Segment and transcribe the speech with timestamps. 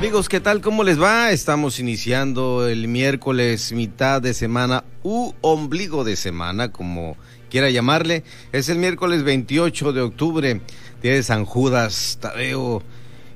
[0.00, 0.62] Amigos, ¿qué tal?
[0.62, 1.30] ¿Cómo les va?
[1.30, 7.18] Estamos iniciando el miércoles mitad de semana u ombligo de semana, como
[7.50, 8.24] quiera llamarle.
[8.50, 10.62] Es el miércoles 28 de octubre,
[11.02, 12.82] día de San Judas Tadeo,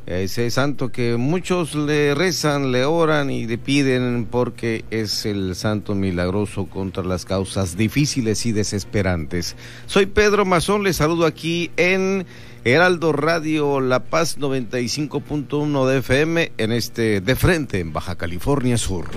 [0.07, 5.95] ese santo que muchos le rezan, le oran y le piden porque es el santo
[5.95, 9.55] milagroso contra las causas difíciles y desesperantes.
[9.85, 12.25] Soy Pedro Mazón, les saludo aquí en
[12.67, 19.11] Heraldo Radio La Paz 95.1 de FM en este de frente en Baja California Sur.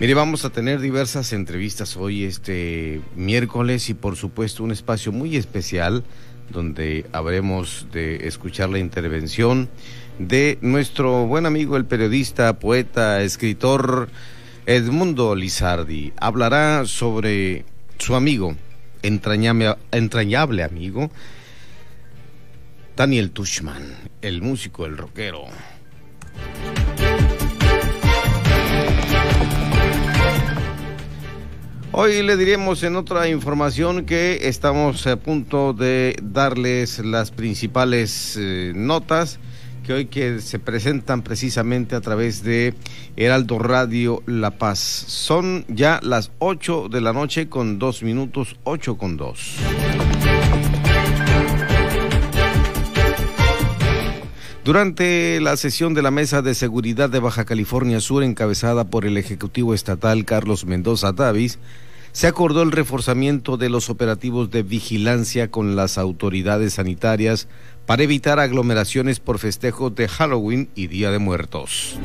[0.00, 5.36] Mire, vamos a tener diversas entrevistas hoy este miércoles y por supuesto un espacio muy
[5.36, 6.04] especial
[6.48, 9.68] donde habremos de escuchar la intervención
[10.18, 14.08] de nuestro buen amigo el periodista, poeta, escritor,
[14.64, 17.64] Edmundo Lizardi hablará sobre
[17.98, 18.54] su amigo,
[19.02, 21.10] entrañable, amigo,
[22.96, 25.46] Daniel Tushman, el músico, el rockero.
[31.90, 38.72] Hoy le diremos en otra información que estamos a punto de darles las principales eh,
[38.76, 39.40] notas
[39.82, 42.74] que hoy que se presentan precisamente a través de
[43.16, 44.78] Heraldo Radio La Paz.
[44.78, 49.56] Son ya las 8 de la noche con dos minutos, 8 con 2.
[54.64, 59.16] Durante la sesión de la Mesa de Seguridad de Baja California Sur, encabezada por el
[59.16, 61.58] Ejecutivo Estatal Carlos Mendoza Davis,
[62.12, 67.48] se acordó el reforzamiento de los operativos de vigilancia con las autoridades sanitarias
[67.86, 71.98] para evitar aglomeraciones por festejos de Halloween y Día de Muertos.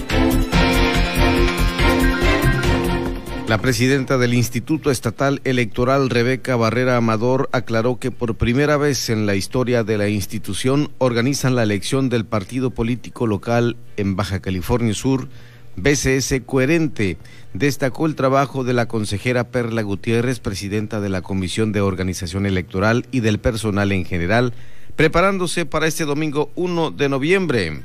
[3.47, 9.25] La presidenta del Instituto Estatal Electoral, Rebeca Barrera Amador, aclaró que por primera vez en
[9.25, 14.93] la historia de la institución organizan la elección del partido político local en Baja California
[14.93, 15.29] Sur,
[15.77, 17.15] BCS Coherente.
[17.53, 23.05] Destacó el trabajo de la consejera Perla Gutiérrez, presidenta de la Comisión de Organización Electoral
[23.11, 24.53] y del personal en general,
[24.97, 27.81] preparándose para este domingo 1 de noviembre.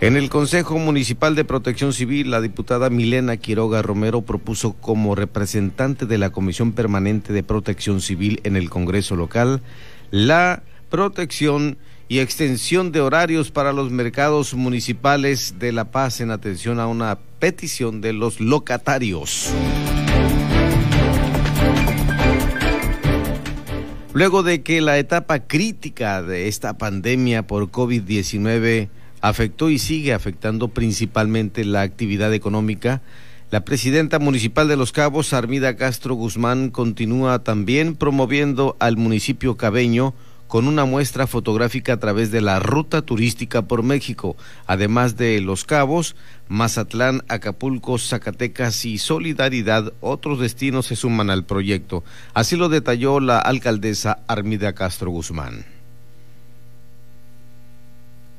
[0.00, 6.06] En el Consejo Municipal de Protección Civil, la diputada Milena Quiroga Romero propuso como representante
[6.06, 9.60] de la Comisión Permanente de Protección Civil en el Congreso local
[10.10, 11.76] la protección
[12.08, 17.18] y extensión de horarios para los mercados municipales de La Paz en atención a una
[17.38, 19.52] petición de los locatarios.
[24.12, 28.88] Luego de que la etapa crítica de esta pandemia por COVID-19
[29.20, 33.02] afectó y sigue afectando principalmente la actividad económica,
[33.52, 40.12] la presidenta municipal de Los Cabos, Armida Castro Guzmán, continúa también promoviendo al municipio cabeño
[40.50, 44.36] con una muestra fotográfica a través de la ruta turística por México,
[44.66, 46.16] además de Los Cabos,
[46.48, 52.02] Mazatlán, Acapulco, Zacatecas y Solidaridad, otros destinos se suman al proyecto.
[52.34, 55.79] Así lo detalló la alcaldesa Armida Castro Guzmán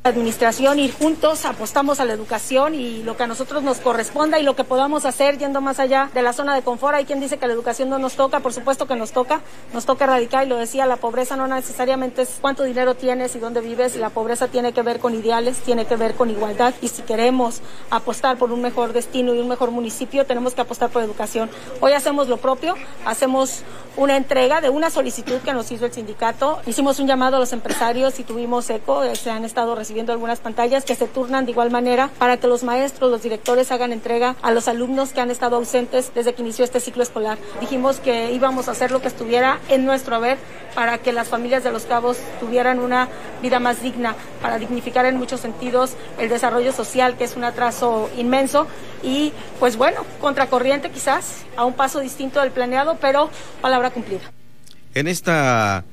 [0.04, 4.44] administración ir juntos, apostamos a la educación y lo que a nosotros nos corresponda y
[4.44, 6.96] lo que podamos hacer yendo más allá de la zona de confort.
[6.96, 9.42] Hay quien dice que la educación no nos toca, por supuesto que nos toca,
[9.74, 13.40] nos toca erradicar y lo decía, la pobreza no necesariamente es cuánto dinero tienes y
[13.40, 16.88] dónde vives, la pobreza tiene que ver con ideales, tiene que ver con igualdad y
[16.88, 17.62] si queremos
[17.92, 21.48] apostar por un mejor destino y un mejor municipio, tenemos que apostar por educación.
[21.80, 22.74] Hoy hacemos lo propio,
[23.06, 23.62] hacemos
[23.98, 27.54] una entrega de una solicitud que nos hizo el sindicato, hicimos un llamado a los
[27.54, 31.52] empresarios y tuvimos eco, se han estado recibiendo recibiendo algunas pantallas que se turnan de
[31.52, 35.30] igual manera para que los maestros, los directores hagan entrega a los alumnos que han
[35.30, 37.38] estado ausentes desde que inició este ciclo escolar.
[37.60, 40.38] Dijimos que íbamos a hacer lo que estuviera en nuestro haber
[40.76, 43.10] para que las familias de los cabos tuvieran una
[43.42, 48.10] vida más digna, para dignificar en muchos sentidos el desarrollo social, que es un atraso
[48.16, 48.68] inmenso,
[49.04, 53.30] y pues bueno, contracorriente quizás, a un paso distinto del planeado, pero
[53.60, 54.32] palabra cumplida.
[54.94, 55.84] En esta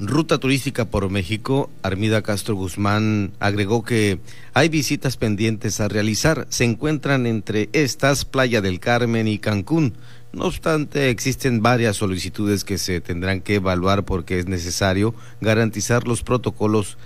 [0.00, 4.18] ruta turística por México, Armida Castro Guzmán agregó que
[4.54, 6.46] hay visitas pendientes a realizar.
[6.48, 9.94] Se encuentran entre estas Playa del Carmen y Cancún.
[10.32, 16.22] No obstante, existen varias solicitudes que se tendrán que evaluar porque es necesario garantizar los
[16.22, 16.96] protocolos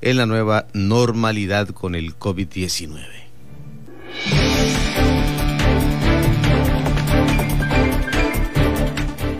[0.00, 3.29] en la nueva normalidad con el COVID-19.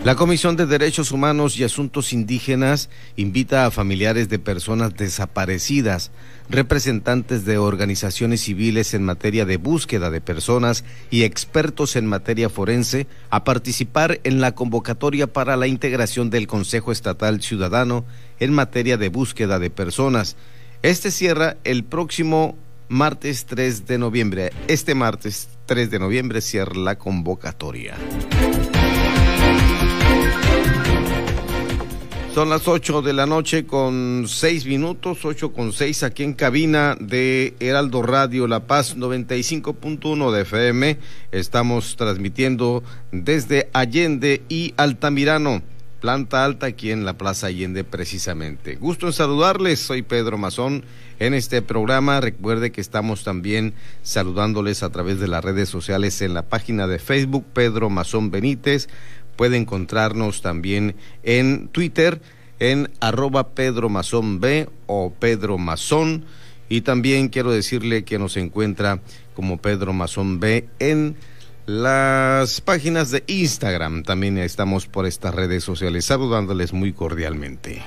[0.03, 6.09] La Comisión de Derechos Humanos y Asuntos Indígenas invita a familiares de personas desaparecidas,
[6.49, 13.05] representantes de organizaciones civiles en materia de búsqueda de personas y expertos en materia forense
[13.29, 18.03] a participar en la convocatoria para la integración del Consejo Estatal Ciudadano
[18.39, 20.35] en materia de búsqueda de personas.
[20.81, 22.57] Este cierra el próximo
[22.89, 24.51] martes 3 de noviembre.
[24.67, 27.97] Este martes 3 de noviembre cierra la convocatoria.
[32.33, 36.95] Son las 8 de la noche con 6 minutos, 8 con 6 aquí en cabina
[36.97, 40.97] de Heraldo Radio La Paz 95.1 de FM.
[41.33, 45.61] Estamos transmitiendo desde Allende y Altamirano,
[45.99, 48.75] planta alta aquí en la Plaza Allende precisamente.
[48.75, 50.85] Gusto en saludarles, soy Pedro Mazón.
[51.19, 53.73] En este programa recuerde que estamos también
[54.03, 58.87] saludándoles a través de las redes sociales en la página de Facebook Pedro Mazón Benítez
[59.41, 60.93] Puede encontrarnos también
[61.23, 62.21] en Twitter
[62.59, 66.25] en arroba Pedro Mazón B o Pedro Mazón.
[66.69, 68.99] Y también quiero decirle que nos encuentra
[69.33, 71.15] como Pedro Mazón B en
[71.65, 74.03] las páginas de Instagram.
[74.03, 77.81] También estamos por estas redes sociales saludándoles muy cordialmente.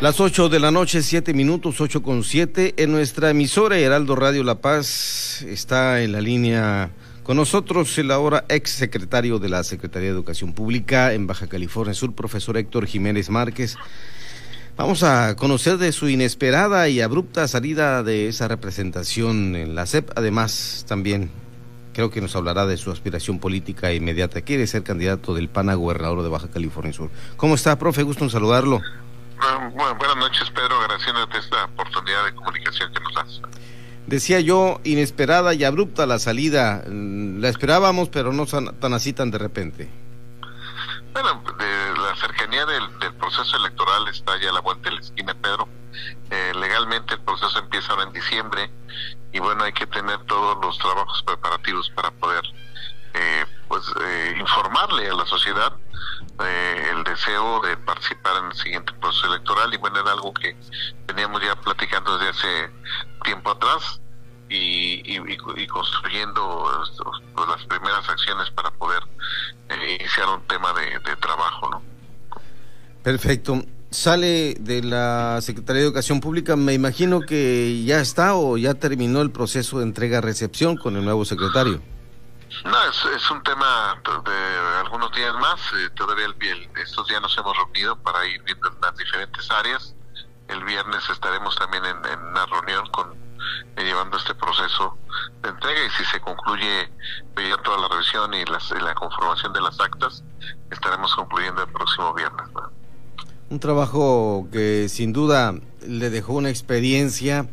[0.00, 2.74] Las 8 de la noche, 7 minutos, 8 con 7.
[2.76, 6.92] En nuestra emisora Heraldo Radio La Paz está en la línea
[7.24, 11.94] con nosotros el ahora ex secretario de la Secretaría de Educación Pública en Baja California
[11.94, 13.74] Sur, profesor Héctor Jiménez Márquez.
[14.76, 20.12] Vamos a conocer de su inesperada y abrupta salida de esa representación en la SEP.
[20.14, 21.28] Además, también
[21.92, 24.42] creo que nos hablará de su aspiración política inmediata.
[24.42, 27.10] Quiere ser candidato del PAN a gobernador de Baja California Sur.
[27.36, 28.04] ¿Cómo está, profe?
[28.04, 28.80] Gusto en saludarlo.
[29.40, 33.40] Bueno, buenas noches, Pedro, agradeciéndote esta oportunidad de comunicación que nos das.
[34.06, 36.82] Decía yo, inesperada y abrupta la salida.
[36.86, 39.88] Mm, la esperábamos, pero no tan así tan de repente.
[41.12, 42.88] Bueno, de la cercanía del,
[43.18, 45.68] proceso electoral está ya a la vuelta de la esquina, Pedro.
[46.30, 48.70] Eh, legalmente el proceso empieza ahora en diciembre
[49.32, 52.44] y bueno, hay que tener todos los trabajos preparativos para poder
[53.14, 55.72] eh, pues eh, informarle a la sociedad
[56.40, 60.56] eh, el deseo de participar en el siguiente proceso electoral y bueno era algo que
[61.06, 62.70] veníamos ya platicando desde hace
[63.24, 64.00] tiempo atrás
[64.50, 65.16] y,
[65.66, 66.70] construyendo
[67.34, 69.02] pues, las primeras acciones para poder
[69.68, 71.82] eh, iniciar un tema de, de trabajo no
[73.02, 73.62] perfecto.
[73.90, 79.22] Sale de la Secretaría de Educación Pública, me imagino que ya está o ya terminó
[79.22, 81.80] el proceso de entrega-recepción con el nuevo secretario.
[82.64, 85.60] No, es, un tema de algunos días más.
[85.74, 89.94] Eh, todavía el, estos días nos hemos reunido para ir viendo las diferentes áreas.
[90.48, 93.12] El viernes estaremos también en, una reunión con
[93.76, 94.96] eh, llevando este proceso
[95.42, 96.90] de entrega y si se concluye
[97.36, 100.24] ya toda la revisión y, la conformación de las actas,
[100.70, 102.48] estaremos concluyendo el próximo viernes.
[103.50, 105.54] Un trabajo que sin duda
[105.86, 107.46] le dejó una experiencia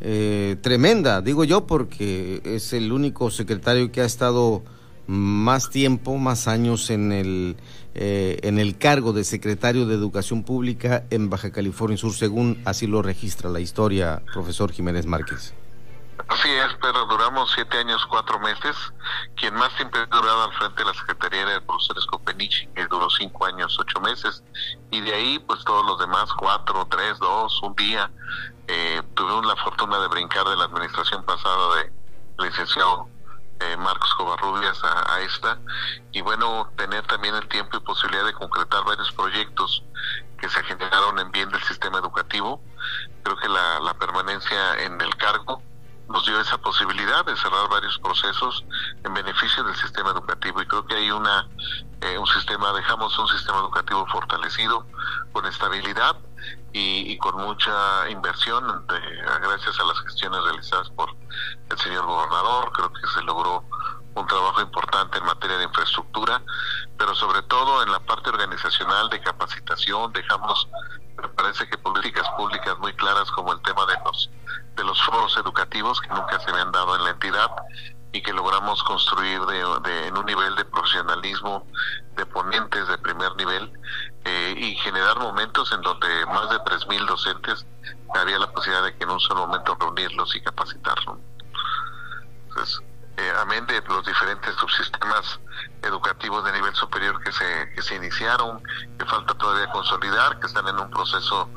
[0.00, 4.62] eh, tremenda, digo yo, porque es el único secretario que ha estado
[5.06, 7.56] más tiempo, más años en el,
[7.94, 12.86] eh, en el cargo de secretario de Educación Pública en Baja California Sur, según así
[12.86, 15.54] lo registra la historia, profesor Jiménez Márquez.
[16.28, 18.76] Así es, pero duramos siete años, cuatro meses.
[19.36, 22.86] Quien más tiempo ha durado al frente de la Secretaría era el profesor Escopenichi, que
[22.86, 24.42] duró cinco años, ocho meses.
[24.90, 28.10] Y de ahí, pues todos los demás, cuatro, tres, dos, un día.
[28.66, 31.92] Eh, tuvimos la fortuna de brincar de la administración pasada de
[32.44, 33.08] licenciado
[33.60, 35.58] eh, Marcos Covarrubias a, esta
[36.12, 39.84] y bueno, tener también el tiempo y posibilidad de concretar varios proyectos
[40.38, 42.60] que se generaron en bien del sistema educativo.
[43.22, 45.62] Creo que la permanencia en el cargo
[46.08, 48.64] nos dio esa posibilidad de cerrar varios procesos
[49.04, 50.62] en beneficio del sistema educativo.
[50.62, 51.48] Y creo que hay una
[52.02, 54.86] eh, un sistema dejamos un sistema educativo fortalecido
[55.32, 56.16] con estabilidad
[56.72, 61.08] y, con mucha inversión gracias a las gestiones realizadas por
[61.70, 62.70] el señor gobernador.
[62.72, 63.64] Creo que se logró
[64.14, 66.42] un trabajo importante en materia de infraestructura
[66.98, 70.12] pero sobre todo en la parte organizacional de capacitación.
[70.12, 70.68] Dejamos
[71.20, 74.30] me parece que políticas públicas muy claras como el tema de los
[74.76, 77.50] de los foros educativos que nunca se habían dado en la entidad
[78.12, 81.66] y que logramos construir de, en un nivel de profesionalismo
[82.16, 83.72] de ponentes de primer nivel
[84.24, 87.66] eh, y generar momentos en donde más de 3.000 docentes
[88.14, 91.18] había la posibilidad de que en un solo momento reunirlos y capacitarlos.
[92.48, 92.82] Entonces,
[93.16, 95.40] eh, amén de los diferentes subsistemas
[95.82, 98.62] educativos de nivel superior que se, que se iniciaron,
[98.98, 101.48] que falta todavía consolidar, que están en un proceso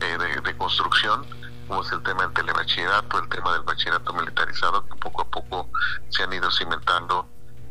[0.00, 1.26] eh, de, de construcción
[1.66, 5.68] como es el tema del telebachillerato, el tema del bachillerato militarizado, que poco a poco
[6.10, 7.26] se han ido cimentando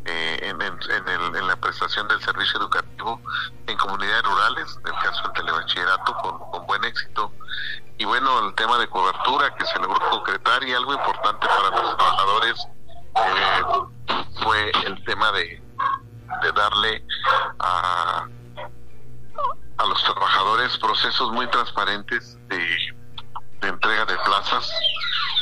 [0.05, 3.19] eh, en, en, la prestación del servicio educativo
[3.67, 7.31] en comunidades rurales, en el caso del telebachillerato, con, buen éxito.
[7.97, 11.97] Y bueno, el tema de cobertura que se logró concretar y algo importante para los
[11.97, 12.67] trabajadores
[13.15, 15.61] eh, fue el tema de,
[16.41, 17.03] de darle
[17.59, 18.27] a,
[19.77, 22.95] a los trabajadores procesos muy transparentes de
[23.61, 24.71] de entrega de plazas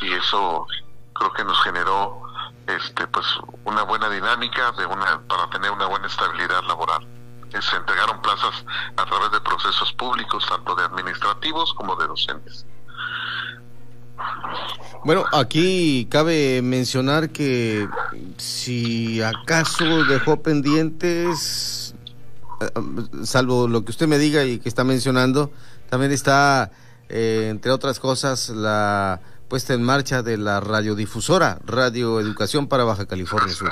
[0.02, 0.66] y eso
[1.14, 2.22] creo que nos generó
[2.68, 3.26] este pues
[3.66, 7.08] una buena dinámica de una para tener una buena estabilidad laboral.
[7.60, 8.66] Se entregaron plazas
[8.98, 12.66] a través de procesos públicos tanto de administrativos como de docentes
[15.06, 17.88] bueno, aquí cabe mencionar que
[18.38, 21.96] si acaso dejó pendientes,
[22.62, 22.70] eh,
[23.24, 25.52] salvo lo que usted me diga y que está mencionando,
[25.90, 26.72] también está
[27.10, 29.20] eh, entre otras cosas, la
[29.54, 33.70] puesta en marcha de la radiodifusora, Radio Educación para Baja California Sur.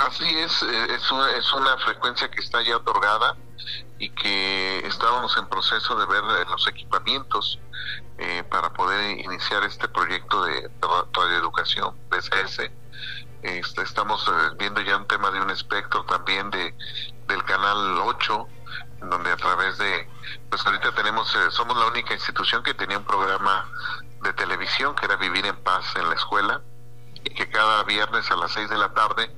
[0.00, 3.34] Así es, eh, es una, frecuencia que está ya otorgada
[3.98, 7.58] y que estábamos en proceso de ver eh, los equipamientos
[8.50, 10.70] para poder iniciar este proyecto de
[11.14, 12.70] radioeducación BCS.
[13.42, 16.74] Este, estamos viendo ya un tema de un espectro también de
[17.28, 18.46] del canal 8
[19.00, 20.08] donde a través de,
[20.48, 23.68] pues ahorita tenemos, eh, somos la única institución que tenía un programa
[24.22, 26.62] de televisión que era Vivir en Paz en la escuela
[27.22, 29.30] y que cada viernes a las 6 de la tarde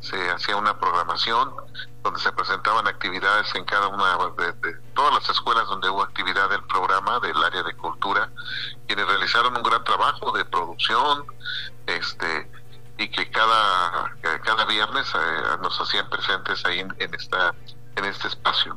[0.00, 1.54] se hacía una programación
[2.02, 6.62] donde se presentaban actividades en cada una de, todas las escuelas donde hubo actividad del
[6.64, 8.30] programa del área de cultura
[8.86, 11.24] quienes realizaron un gran trabajo de producción
[11.86, 12.50] este
[12.98, 17.54] y que cada cada viernes eh, nos hacían presentes ahí en esta
[17.96, 18.76] en este espacio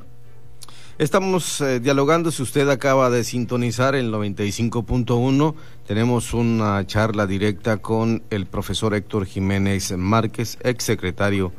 [0.99, 5.53] Estamos eh, dialogando, si usted acaba de sintonizar el 95.1,
[5.85, 11.53] tenemos una charla directa con el profesor Héctor Jiménez Márquez, ex secretario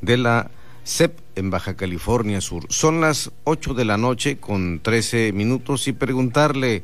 [0.00, 0.50] de la
[0.84, 2.66] CEP en Baja California Sur.
[2.70, 6.82] Son las 8 de la noche con 13 minutos y preguntarle,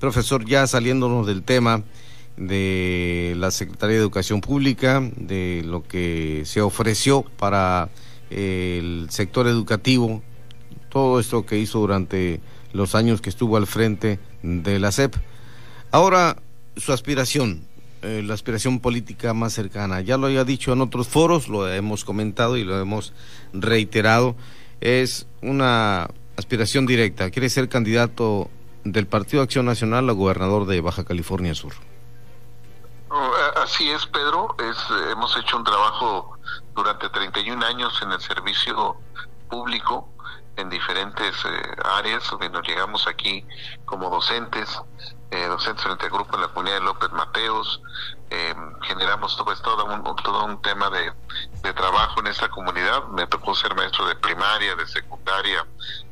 [0.00, 1.84] profesor, ya saliéndonos del tema
[2.36, 7.88] de la Secretaría de Educación Pública, de lo que se ofreció para
[8.30, 10.24] el sector educativo
[10.96, 12.40] todo esto que hizo durante
[12.72, 15.14] los años que estuvo al frente de la CEP.
[15.92, 16.38] Ahora,
[16.74, 17.66] su aspiración,
[18.00, 22.06] eh, la aspiración política más cercana, ya lo había dicho en otros foros, lo hemos
[22.06, 23.12] comentado y lo hemos
[23.52, 24.36] reiterado,
[24.80, 28.48] es una aspiración directa, quiere ser candidato
[28.82, 31.74] del Partido Acción Nacional a gobernador de Baja California Sur.
[33.10, 34.56] Oh, así es, Pedro.
[34.58, 34.78] Es,
[35.12, 36.38] hemos hecho un trabajo
[36.74, 38.96] durante 31 años en el servicio
[39.50, 40.15] público
[40.56, 43.44] en diferentes eh, áreas, donde nos llegamos aquí
[43.84, 44.80] como docentes,
[45.30, 47.82] eh, docentes frente al grupo en la comunidad de López Mateos,
[48.30, 51.12] eh, generamos pues, todo, un, todo un tema de,
[51.62, 55.66] de trabajo en esta comunidad, me tocó ser maestro de primaria, de secundaria,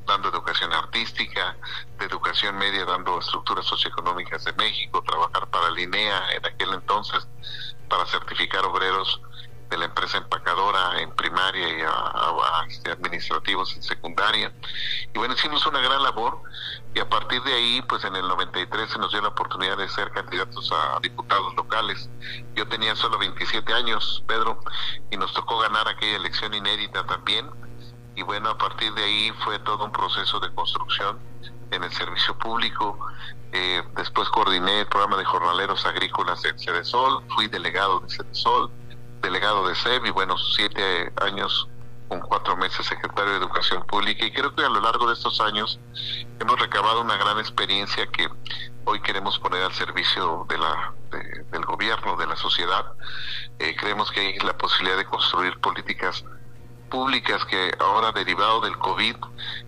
[0.07, 1.57] dando educación artística,
[1.99, 7.27] de educación media, dando estructuras socioeconómicas de México, trabajar para Linea en aquel entonces
[7.89, 9.21] para certificar obreros
[9.75, 14.53] de la empresa empacadora en primaria y a, este, administrativos en secundaria.
[15.13, 16.41] Y bueno, hicimos una gran labor
[16.95, 19.89] y a partir de ahí, pues en el 93 se nos dio la oportunidad de
[19.89, 22.09] ser candidatos a diputados locales.
[22.55, 24.61] Yo tenía solo 27 años, Pedro,
[25.11, 27.51] y nos tocó ganar aquella elección inédita también.
[28.15, 31.19] Y bueno, a partir de ahí fue todo un proceso de construcción
[31.73, 32.97] en el servicio público.
[33.51, 38.71] Eh, después coordiné el programa de jornaleros agrícolas de Cedesol, fui delegado de Cedesol
[39.25, 41.69] delegado de SEB y bueno, siete años
[42.09, 45.41] con cuatro meses secretario de Educación Pública y creo que a lo largo de estos
[45.41, 45.81] años
[46.39, 48.29] hemos recabado una gran experiencia que
[48.85, 50.93] hoy queremos poner al servicio de la,
[51.51, 52.85] del gobierno, de la sociedad.
[53.59, 56.23] Eh, creemos que hay la posibilidad de construir políticas
[56.95, 59.17] públicas que ahora derivado del COVID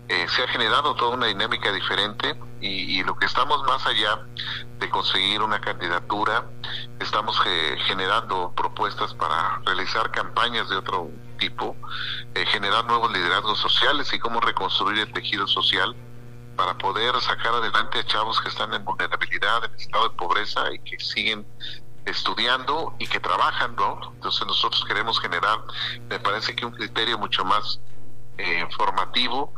[0.07, 4.25] eh, se ha generado toda una dinámica diferente y, lo que estamos más allá
[4.79, 6.45] de conseguir una candidatura,
[7.01, 11.77] estamos eh, generando propuestas para realizar campañas de otro tipo,
[12.37, 15.97] eh, generar nuevos liderazgos sociales y cómo reconstruir el tejido social
[16.57, 20.79] para poder sacar adelante a chavos que están en vulnerabilidad, en estado de pobreza y
[20.79, 21.45] que siguen
[22.07, 24.13] estudiando y que trabajan, ¿no?
[24.15, 25.59] Entonces nosotros queremos generar,
[26.09, 27.81] me parece que un criterio mucho más
[28.39, 29.53] eh, formativo.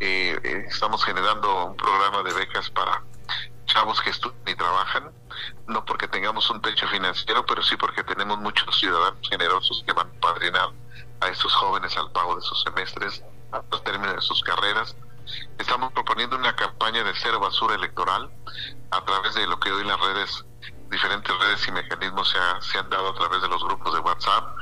[0.00, 3.02] Eh, eh, estamos generando un programa de becas para
[3.66, 5.12] chavos que estudian y trabajan,
[5.68, 10.08] no porque tengamos un techo financiero, pero sí porque tenemos muchos ciudadanos generosos que van
[10.08, 10.70] a padrinar
[11.20, 14.96] a estos jóvenes al pago de sus semestres, a los términos de sus carreras.
[15.56, 18.28] Estamos proponiendo una campaña de cero basura electoral
[18.90, 20.44] a través de lo que hoy las redes
[20.92, 24.54] diferentes redes y mecanismos se, se han dado a través de los grupos de WhatsApp,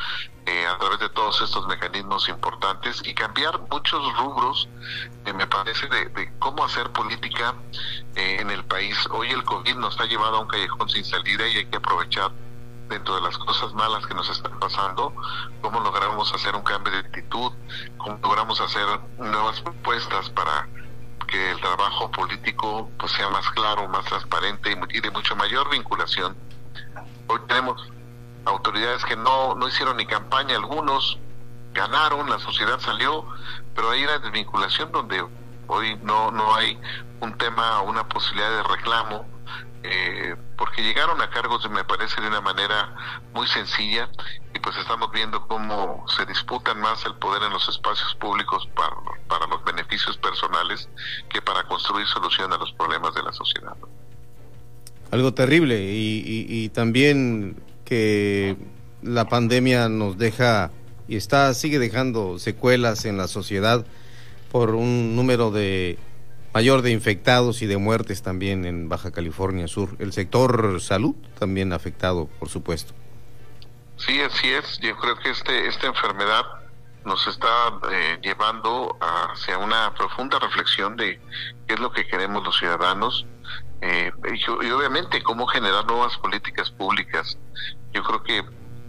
[0.47, 4.69] eh, a través de todos estos mecanismos importantes y cambiar muchos rubros,
[5.27, 7.55] eh, me parece, de, cómo hacer política
[8.15, 8.97] eh, en el país.
[9.11, 12.31] Hoy el COVID nos ha llevado a un callejón sin salida y hay que aprovechar
[12.89, 15.15] dentro de las cosas malas que nos están pasando,
[15.61, 17.53] cómo logramos hacer un cambio de actitud,
[17.99, 18.87] cómo logramos hacer
[19.19, 20.69] nuevas propuestas para
[21.31, 26.37] que el trabajo político pues sea más claro, más transparente y de mucho mayor vinculación.
[27.29, 27.89] Hoy tenemos
[28.45, 31.19] autoridades que no, no hicieron ni campaña, algunos
[31.73, 33.25] ganaron, la sociedad salió,
[33.75, 35.25] pero hay una desvinculación donde
[35.69, 36.79] hoy no, no hay
[37.21, 39.27] un tema, una posibilidad de reclamo
[39.83, 42.95] eh, porque llegaron a cargos, me parece, de una manera
[43.33, 44.11] muy sencilla
[44.61, 48.97] pues estamos viendo cómo se disputan más el poder en los espacios públicos para,
[49.29, 50.89] para los beneficios personales
[51.29, 53.77] que para construir solución a los problemas de la sociedad.
[55.11, 58.57] Algo terrible y, y también que
[59.03, 60.71] la pandemia nos deja
[61.09, 63.85] y está sigue dejando secuelas en la sociedad
[64.53, 65.99] por un número de
[66.53, 69.97] mayor de infectados y de muertes también en Baja California Sur.
[69.99, 72.95] El sector salud también afectado, por supuesto.
[74.01, 74.79] Sí, así es.
[74.79, 76.45] Yo creo que este, esta enfermedad
[77.05, 77.49] nos está
[77.91, 81.21] eh, llevando hacia una profunda reflexión de
[81.67, 83.27] qué es lo que queremos los ciudadanos
[83.81, 87.39] eh, y, y, obviamente cómo generar nuevas políticas públicas.
[87.93, 88.45] Yo creo que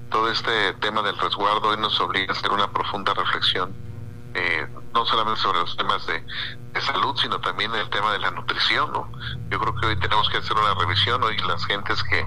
[0.09, 3.90] todo este tema del resguardo hoy nos obliga a hacer una profunda reflexión
[4.33, 6.23] eh, no solamente sobre los temas de,
[6.81, 9.11] salud, sino también el tema de la nutrición, ¿no?
[9.49, 12.25] Yo creo que hoy tenemos que hacer una revisión, hoy las gentes que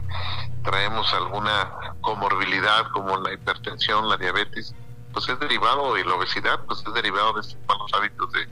[0.62, 4.74] traemos alguna comorbilidad como la hipertensión, la diabetes,
[5.12, 8.48] pues es derivado, y la obesidad, pues es derivado de estos malos hábitos de,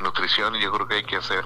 [0.00, 1.44] nutrición y yo creo que hay que hacer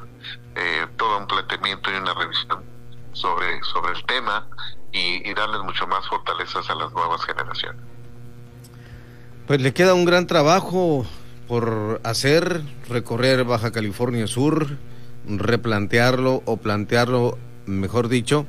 [0.55, 2.65] eh, todo un planteamiento y una revisión
[3.13, 4.47] sobre, sobre el tema
[4.93, 7.83] y, y darles mucho más fortalezas a las nuevas generaciones.
[9.47, 11.07] Pues le queda un gran trabajo,
[11.49, 14.77] por hacer, recorrer Baja California Sur,
[15.27, 18.47] replantearlo o plantearlo, mejor dicho,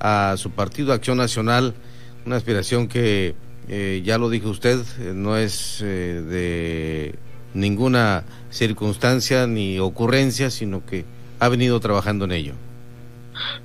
[0.00, 1.74] a su partido Acción Nacional,
[2.26, 3.34] una aspiración que,
[3.68, 7.18] eh, ya lo dijo usted, eh, no es eh, de
[7.54, 11.04] ninguna circunstancia ni ocurrencia, sino que
[11.40, 12.54] ha venido trabajando en ello.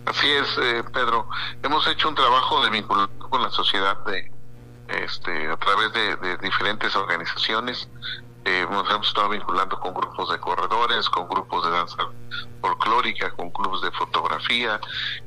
[0.06, 1.28] Así es, Pedro.
[1.64, 4.32] Hemos hecho un trabajo de vinculación con la sociedad de,
[4.88, 7.90] este, a través de diferentes organizaciones.
[8.46, 12.10] Eh, nos hemos estado vinculando con grupos de corredores, con grupos de danza
[12.60, 14.82] folclórica, con clubes de fotografía,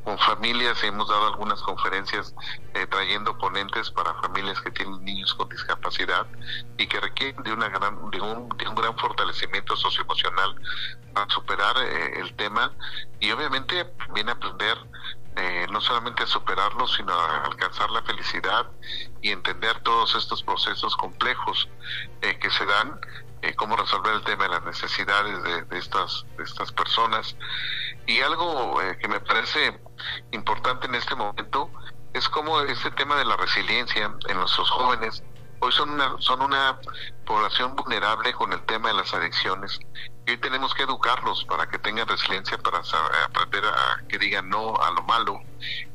[0.04, 0.82] con familias.
[0.82, 2.34] Hemos dado algunas conferencias
[2.74, 6.26] eh, trayendo ponentes para familias que tienen niños con discapacidad
[6.76, 10.54] y que requieren de, una gran, de, un, de un gran fortalecimiento socioemocional
[11.14, 12.70] para superar eh, el tema
[13.20, 14.76] y obviamente viene a aprender
[15.36, 18.66] eh, no solamente a superarlo, sino a alcanzar la felicidad
[19.20, 21.68] y entender todos estos procesos complejos
[22.22, 22.98] eh, que se dan,
[23.42, 27.36] eh, cómo resolver el tema de las necesidades de, estas, de estas personas.
[28.06, 29.78] Y algo que me parece
[30.32, 31.70] importante en este momento
[32.14, 35.22] es cómo este tema de la resiliencia en nuestros jóvenes
[35.60, 36.78] hoy son una, son una
[37.24, 39.78] población vulnerable con el tema de las adicciones
[40.28, 42.78] hoy tenemos que educarlos para que tengan resiliencia, para
[43.24, 45.40] aprender a que digan no a lo malo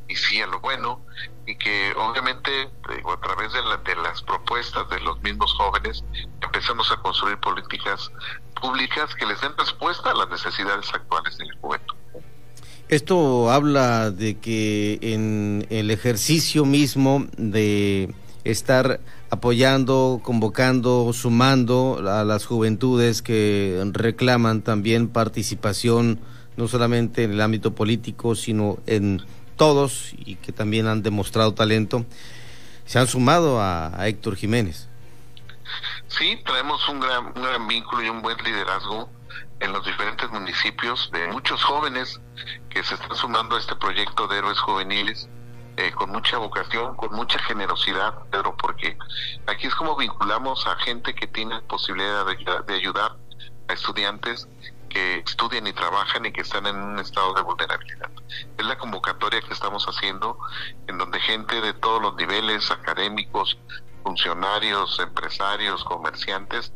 [0.08, 1.02] y sí a lo bueno,
[1.46, 6.04] y que obviamente a través de, las propuestas de los mismos jóvenes
[6.42, 8.12] empecemos a construir políticas
[8.62, 11.96] públicas que les den respuesta a las necesidades actuales del juventud.
[12.90, 19.00] Esto habla de que en el ejercicio mismo de estar
[19.32, 26.20] apoyando, convocando, sumando a las juventudes que reclaman también participación
[26.58, 32.06] no solamente en el ámbito político, sino en todos y que también han demostrado talento,
[32.86, 34.90] se han sumado a, Héctor Jiménez.
[36.08, 39.10] Sí, traemos un gran, un gran vínculo y un buen liderazgo
[39.62, 42.20] en los diferentes municipios de muchos jóvenes
[42.70, 45.30] que se están sumando a este proyecto de héroes juveniles
[45.82, 48.96] eh, con mucha vocación, con mucha generosidad, Pedro, porque
[49.48, 52.24] aquí es como vinculamos a gente que tiene posibilidad
[52.68, 53.18] de, ayudar
[53.68, 54.48] a estudiantes
[54.90, 58.12] que estudian y trabajan y que están en un estado de vulnerabilidad.
[58.60, 60.38] Es la convocatoria que estamos haciendo
[60.86, 63.58] en donde gente de todos los niveles, académicos,
[64.04, 66.74] funcionarios, empresarios, comerciantes,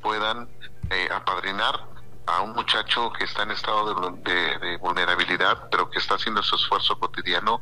[0.00, 0.48] puedan
[0.88, 1.88] eh, apadrinar
[2.26, 6.98] a un muchacho que está en estado de, vulnerabilidad, pero que está haciendo su esfuerzo
[6.98, 7.60] cotidiano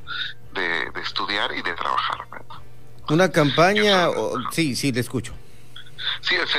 [0.52, 2.26] de, estudiar y de trabajar.
[3.08, 4.08] Una campaña,
[4.50, 5.34] sí, sí, le escucho.
[6.20, 6.54] Sí, es,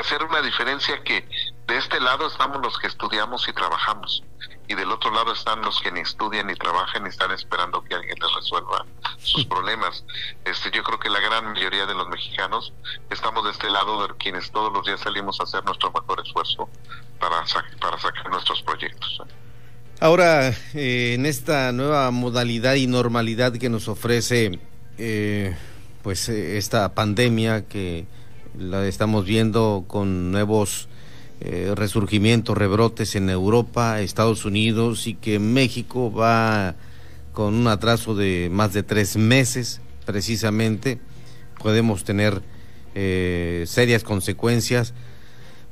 [0.00, 1.28] hacer una diferencia que
[1.66, 4.22] de este lado estamos los que estudiamos y trabajamos
[4.68, 7.94] y del otro lado están los que ni estudian ni trabajan y están esperando que
[7.94, 8.84] alguien les resuelva
[9.18, 10.04] sus problemas.
[10.44, 12.72] Este, yo creo que la gran mayoría de los mexicanos
[13.10, 16.68] estamos de este lado de quienes todos los días salimos a hacer nuestro mejor esfuerzo
[17.18, 17.44] para,
[17.80, 19.22] para sacar nuestros proyectos.
[19.98, 24.58] Ahora, eh, en esta nueva modalidad y normalidad que nos ofrece
[24.98, 25.56] eh,
[26.02, 28.06] pues eh, esta pandemia que
[28.58, 30.88] la estamos viendo con nuevos
[31.40, 36.76] eh, resurgimientos, rebrotes en Europa, Estados Unidos y que México va
[37.32, 40.98] con un atraso de más de tres meses precisamente,
[41.62, 42.40] podemos tener
[42.94, 44.94] eh, serias consecuencias,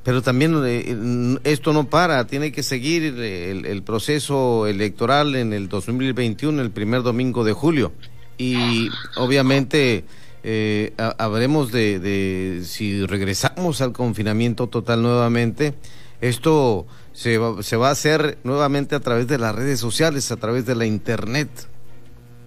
[0.03, 5.71] pero también eh, esto no para, tiene que seguir el, el, proceso electoral en el
[5.71, 7.93] 2021, el primer domingo de julio,
[8.37, 10.05] y obviamente
[10.47, 15.75] eh, habremos de, si regresamos al confinamiento total nuevamente,
[16.21, 20.37] esto se va, se va a hacer nuevamente a través de las redes sociales, a
[20.37, 21.49] través de la internet,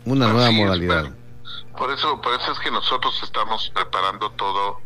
[0.06, 1.12] una nueva modalidad.
[1.76, 4.78] por eso, por eso es que nosotros estamos preparando todo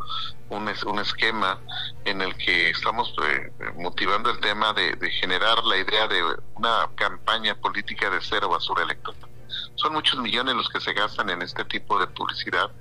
[0.47, 1.59] un, un esquema
[2.05, 6.23] en el que estamos eh, motivando el tema de, de generar la idea de
[6.55, 9.30] una campaña política de cero basura electoral
[9.75, 12.71] son muchos millones los que se gastan en este tipo de publicidad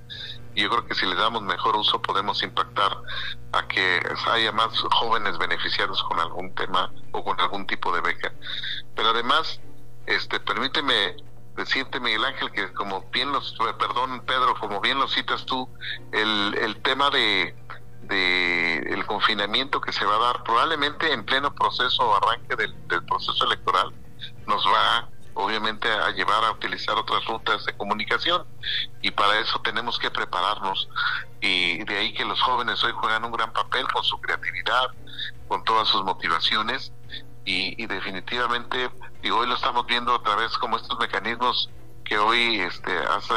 [0.53, 2.91] y yo creo que si le damos mejor uso podemos impactar
[3.53, 8.33] a que haya más jóvenes beneficiados con algún tema o con algún tipo de beca.
[8.95, 9.61] Pero además,
[10.07, 11.15] este, permíteme
[11.55, 15.69] decirte Miguel Ángel que como bien los, perdón Pedro, como bien lo citas tú,
[16.11, 17.55] el, el tema de,
[18.03, 22.87] de el confinamiento que se va a dar probablemente en pleno proceso o arranque del,
[22.87, 23.93] del proceso electoral
[24.47, 28.45] nos va obviamente a llevar a utilizar otras rutas de comunicación
[29.01, 30.89] y para eso tenemos que prepararnos.
[31.39, 34.87] Y de ahí que los jóvenes hoy juegan un gran papel con su creatividad,
[35.47, 36.91] con todas sus motivaciones
[37.45, 38.89] y, definitivamente
[39.23, 41.69] y hoy lo estamos viendo a través como estos mecanismos
[42.05, 43.27] que hoy este has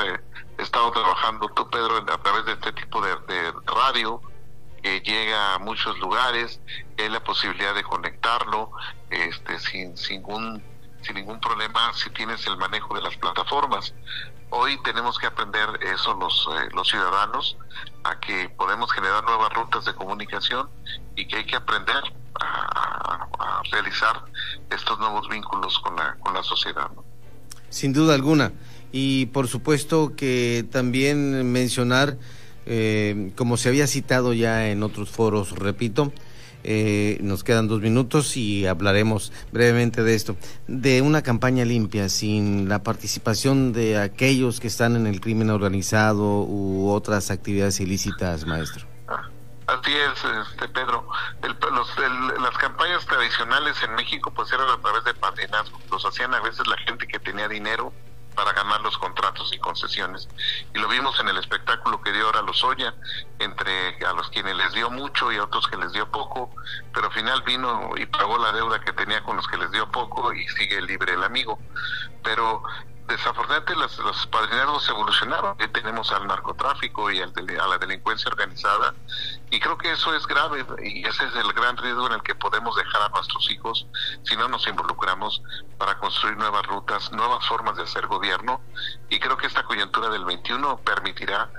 [0.58, 4.20] estado trabajando tú Pedro a través de este tipo de, radio
[4.82, 6.60] que llega a muchos lugares,
[6.98, 8.70] hay la posibilidad de conectarlo
[9.08, 10.62] este sin, sin ningún
[11.04, 13.94] sin ningún problema si tienes el manejo de las plataformas.
[14.50, 17.56] Hoy tenemos que aprender eso los, eh, los ciudadanos,
[18.04, 20.68] a que podemos generar nuevas rutas de comunicación
[21.16, 22.02] y que hay que aprender
[22.40, 23.28] a,
[23.70, 24.24] realizar
[24.70, 26.90] estos nuevos vínculos con la, con la sociedad.
[27.70, 28.52] Sin duda alguna.
[28.92, 32.16] Y por supuesto que también mencionar,
[32.66, 36.12] eh, como se había citado ya en otros foros, repito,
[36.64, 42.68] eh, nos quedan dos minutos y hablaremos brevemente de esto, de una campaña limpia sin
[42.68, 48.86] la participación de aquellos que están en el crimen organizado u otras actividades ilícitas, maestro.
[49.66, 51.06] Así es, este Pedro.
[51.42, 55.78] las campañas tradicionales en México pues eran a través de padrinazgo.
[55.90, 57.92] Los hacían a veces la gente que tenía dinero
[58.34, 60.28] para ganar los contratos y concesiones.
[60.74, 62.94] Y lo vimos en el espectáculo que dio ahora Lozoya,
[63.38, 66.50] entre a los quienes les dio mucho y a otros que les dio poco,
[66.92, 69.90] pero al final vino y pagó la deuda que tenía con los que les dio
[69.90, 71.58] poco y sigue libre el amigo.
[72.22, 72.62] Pero
[73.06, 75.56] desafortunadamente los, los padrinazgos evolucionaron.
[75.60, 78.94] Hoy tenemos al narcotráfico y al a la delincuencia organizada
[79.50, 82.34] y creo que eso es grave y ese es el gran riesgo en el que
[82.34, 83.86] podemos dejar a nuestros hijos
[84.22, 85.42] si no nos involucramos
[85.78, 88.60] para construir nuevas rutas, nuevas formas de hacer gobierno
[89.08, 91.50] y creo que esta coyuntura del 21 permitirá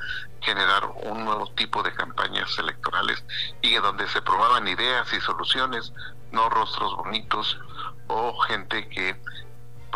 [0.41, 3.23] generar un nuevo tipo de campañas electorales
[3.61, 5.93] y en donde se probaban ideas y soluciones,
[6.31, 7.57] no rostros bonitos
[8.07, 9.19] o gente que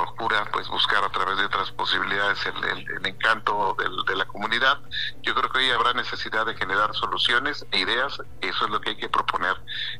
[0.05, 3.75] procura pues buscar a través de otras posibilidades el, encanto
[4.07, 4.79] de la comunidad.
[5.23, 8.91] Yo creo que hoy habrá necesidad de generar soluciones e ideas, eso es lo que
[8.91, 9.55] hay que proponer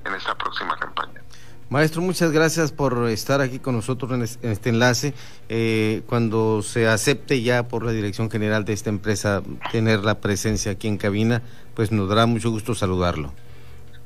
[0.06, 1.22] en esta próxima campaña.
[1.70, 5.14] Maestro, muchas gracias por estar aquí con nosotros en este enlace.
[5.50, 10.72] Eh, cuando se acepte ya por la dirección general de esta empresa tener la presencia
[10.72, 11.44] aquí en cabina,
[11.76, 13.34] pues nos dará mucho gusto saludarlo.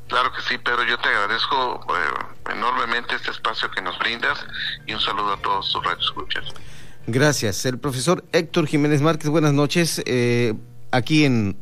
[0.10, 0.84] Claro que sí, Pedro.
[0.84, 4.38] Yo te agradezco eh, enormemente este espacio que nos brindas
[4.86, 6.46] y un saludo a todos tus radioescuchas.
[7.08, 7.66] Gracias.
[7.66, 10.02] El profesor Héctor Jiménez Márquez, buenas noches.
[10.06, 10.54] Eh,
[10.92, 11.58] aquí en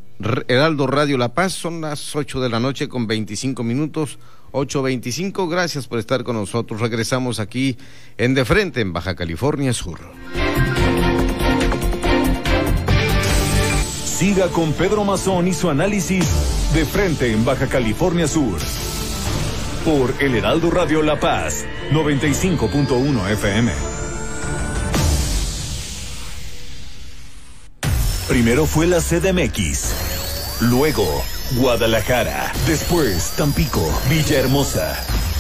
[0.48, 4.20] Heraldo Radio La Paz son las 8 de la noche con 25 minutos.
[4.52, 5.50] 8.25.
[5.50, 6.82] Gracias por estar con nosotros.
[6.82, 7.78] Regresamos aquí
[8.18, 10.00] en De Frente, en Baja California Sur.
[14.22, 16.28] Siga con Pedro Mazón y su análisis
[16.76, 18.60] de frente en Baja California Sur.
[19.86, 23.72] Por El Heraldo Radio La Paz, 95.1 FM.
[28.28, 31.24] Primero fue la CDMX, luego
[31.56, 34.96] Guadalajara, después Tampico, Villahermosa,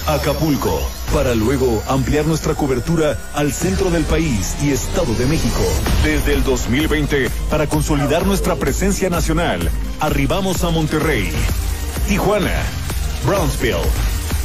[0.07, 0.81] Acapulco,
[1.13, 5.61] para luego ampliar nuestra cobertura al centro del país y Estado de México.
[6.03, 11.31] Desde el 2020, para consolidar nuestra presencia nacional, arribamos a Monterrey,
[12.07, 12.63] Tijuana,
[13.23, 13.77] Brownsville,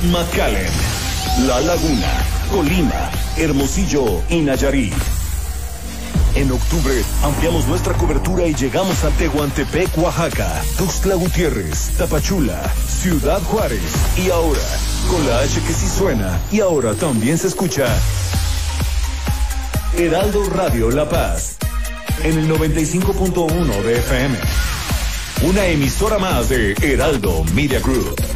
[0.05, 0.71] McAllen,
[1.47, 4.95] La Laguna, Colima, Hermosillo y Nayarit.
[6.35, 12.63] En octubre ampliamos nuestra cobertura y llegamos a Tehuantepec, Oaxaca, Tuxtla Gutiérrez, Tapachula,
[13.01, 13.81] Ciudad Juárez
[14.19, 14.61] y ahora,
[15.11, 17.87] con la H que sí suena y ahora también se escucha.
[19.97, 21.57] Heraldo Radio La Paz,
[22.23, 24.39] en el 95.1 de FM.
[25.43, 28.36] Una emisora más de Heraldo Media Group.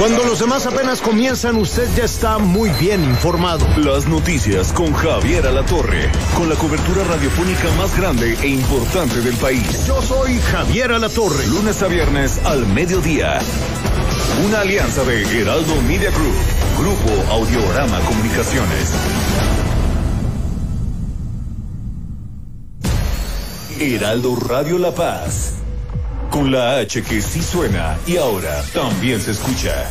[0.00, 3.66] Cuando los demás apenas comienzan, usted ya está muy bien informado.
[3.76, 9.86] Las noticias con Javier Alatorre, con la cobertura radiofónica más grande e importante del país.
[9.86, 11.46] Yo soy Javier Alatorre.
[11.48, 13.40] Lunes a viernes al mediodía.
[14.46, 16.34] Una alianza de Heraldo Media Group,
[16.78, 18.94] Grupo Audiorama Comunicaciones.
[23.78, 25.59] Heraldo Radio La Paz.
[26.30, 29.90] Con la H que sí suena y ahora también se escucha.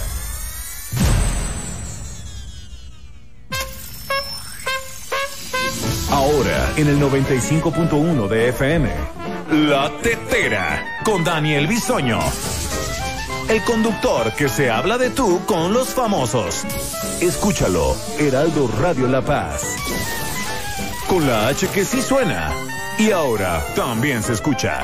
[6.10, 8.90] Ahora en el 95.1 de FM.
[9.52, 12.20] La Tetera con Daniel Bisoño.
[13.50, 16.64] El conductor que se habla de tú con los famosos.
[17.20, 19.76] Escúchalo, Heraldo Radio La Paz.
[21.08, 22.54] Con la H que sí suena
[22.98, 24.84] y ahora también se escucha.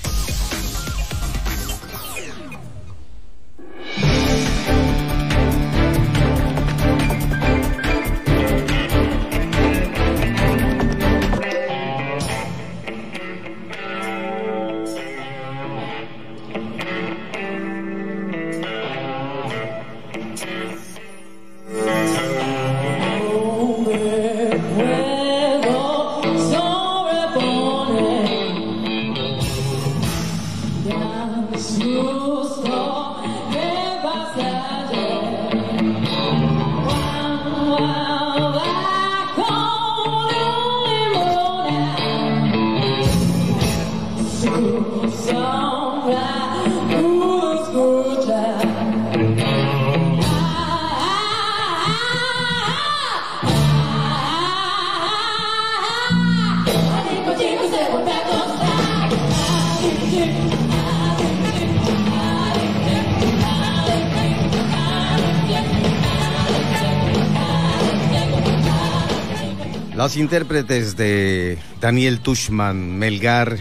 [70.11, 73.55] Los intérpretes de Daniel Tushman, Melgar.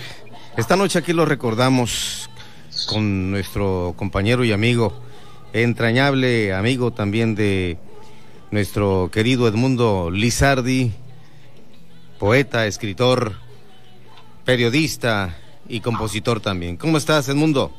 [0.57, 2.29] Esta noche aquí lo recordamos
[2.89, 5.01] con nuestro compañero y amigo,
[5.53, 7.79] entrañable amigo también de
[8.51, 10.93] nuestro querido Edmundo Lizardi,
[12.19, 13.35] poeta, escritor,
[14.45, 16.77] periodista y compositor también.
[16.77, 17.71] ¿Cómo estás, Edmundo?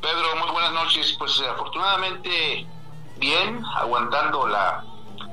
[0.00, 1.16] Pedro, muy buenas noches.
[1.18, 2.64] Pues afortunadamente
[3.18, 4.84] bien, aguantando la,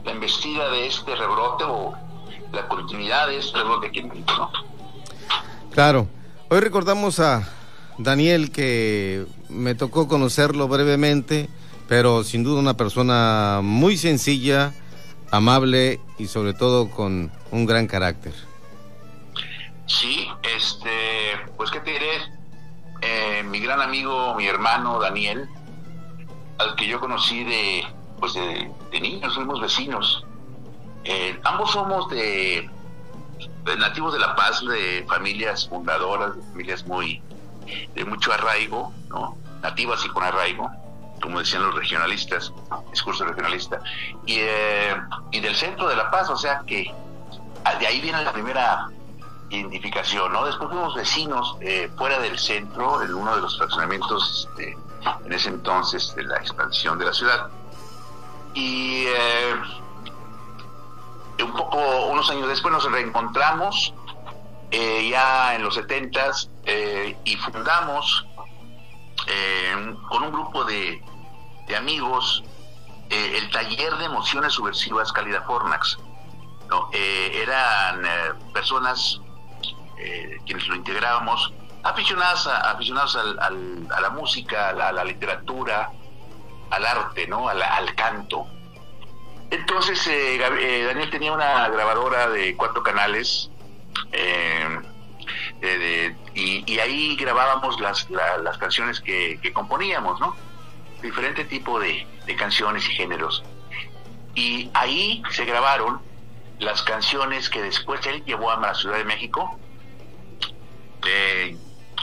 [0.04, 2.09] la embestida de este rebrote o
[2.52, 4.52] la continuidad de rebrote aquí en México, ¿no?
[5.72, 6.08] Claro.
[6.50, 7.48] Hoy recordamos a
[7.98, 11.50] Daniel que me tocó conocerlo brevemente,
[11.88, 14.74] pero sin duda una persona muy sencilla,
[15.32, 18.34] amable y sobre todo con un gran carácter.
[19.86, 20.90] Sí, este,
[21.58, 22.12] pues qué te diré,
[23.02, 25.48] eh, mi gran amigo, mi hermano Daniel,
[26.60, 27.84] al que yo conocí de,
[28.20, 30.26] pues de, niños, fuimos vecinos.
[31.12, 32.70] Eh, ambos somos de,
[33.80, 37.20] nativos de La Paz, de familias fundadoras, de familias muy
[37.96, 38.94] de mucho arraigo.
[39.64, 40.70] Nativas y con arraigo,
[41.20, 42.54] como decían los regionalistas,
[42.92, 43.82] discurso regionalista,
[44.26, 44.96] y, eh,
[45.32, 46.94] del centro de La Paz, o sea que
[47.66, 48.88] ah, de ahí viene la primera
[49.50, 50.46] identificación, ¿no?
[50.46, 54.78] Después fuimos vecinos eh, fuera del centro, en uno de los fraccionamientos este,
[55.26, 57.48] en ese entonces de la expansión de la ciudad.
[58.54, 59.56] Y eh,
[61.44, 63.94] un poco, unos años después nos reencontramos,
[64.72, 66.50] eh, ya en los setentas,
[67.26, 68.26] y fundamos
[70.08, 71.02] con un grupo de,
[71.76, 72.44] amigos
[73.10, 75.98] el taller de emociones subversivas Cálida Fornax.
[76.70, 76.90] ¿no?
[76.94, 78.04] eran
[78.54, 79.20] personas
[80.02, 81.52] eh, quienes lo integrábamos,
[81.84, 85.92] aficionados a, aficionados a la música, a la, literatura,
[86.70, 87.50] al arte, ¿no?
[87.50, 88.48] Al, canto.
[89.52, 93.50] Entonces, eh, eh, Daniel tenía una grabadora de cuatro canales
[96.36, 98.08] y, ahí grabábamos las,
[98.58, 100.36] canciones que, componíamos, ¿no?
[101.02, 103.44] Diferente tipo de, de canciones y géneros.
[104.36, 106.02] Y ahí se grabaron
[106.60, 109.60] las canciones que después él llevó a la Ciudad de México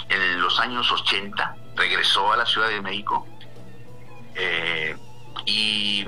[0.08, 3.26] en los años 80 regresó a la Ciudad de México
[4.34, 4.96] eh,
[5.44, 6.06] y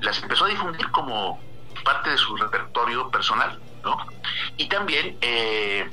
[0.00, 1.40] las empezó a difundir como
[1.84, 3.96] parte de su repertorio personal, ¿no?
[4.56, 5.88] Y también eh,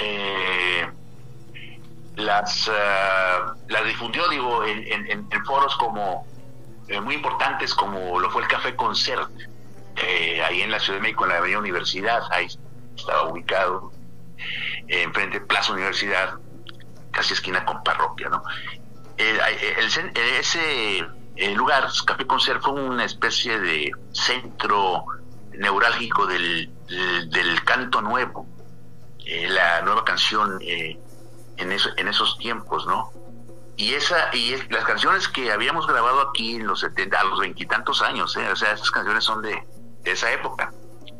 [0.00, 0.90] eh,
[2.16, 2.70] las,
[3.68, 6.26] las difundió, digo, en, foros como
[7.02, 9.30] muy importantes como lo fue el Café Concert,
[10.46, 12.46] ahí en la Ciudad de México, en la Avenida Universidad, ahí
[12.94, 13.92] estaba ubicado
[14.88, 16.38] enfrente de Plaza Universidad,
[17.10, 18.42] casi esquina con parroquia, ¿no?
[19.16, 21.06] Eh, eh, ese
[21.54, 25.04] lugar, Café Concert, fue una especie de centro
[25.52, 26.70] neurálgico del,
[27.64, 28.46] canto nuevo,
[29.24, 31.00] eh, la nueva canción en,
[31.56, 33.10] en esos tiempos, ¿no?
[33.76, 38.02] Y esa y las canciones que habíamos grabado aquí en los 70, a los veintitantos
[38.02, 39.66] años, o sea, esas canciones son de,
[40.04, 40.72] esa época.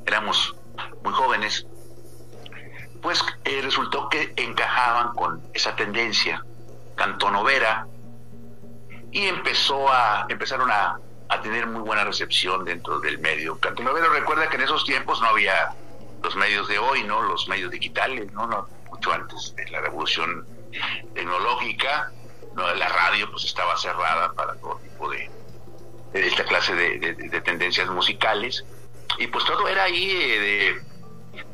[0.06, 0.54] Éramos
[1.02, 1.66] muy jóvenes
[3.02, 6.42] pues eh, resultó que encajaban con esa tendencia
[6.94, 7.86] cantonovera
[9.14, 11.00] y empezó a empezaron a,
[11.42, 13.58] tener muy buena recepción dentro del medio.
[13.58, 14.08] Cantonovero.
[14.10, 15.74] Recuerda que en esos tiempos no había
[16.22, 20.46] los medios de hoy, no los medios digitales, no, no mucho antes de la revolución
[21.12, 22.12] tecnológica,
[22.54, 25.28] no la radio pues estaba cerrada para todo tipo de,
[26.12, 28.64] esta clase de, tendencias musicales.
[29.18, 30.94] Y pues todo era ahí eh, de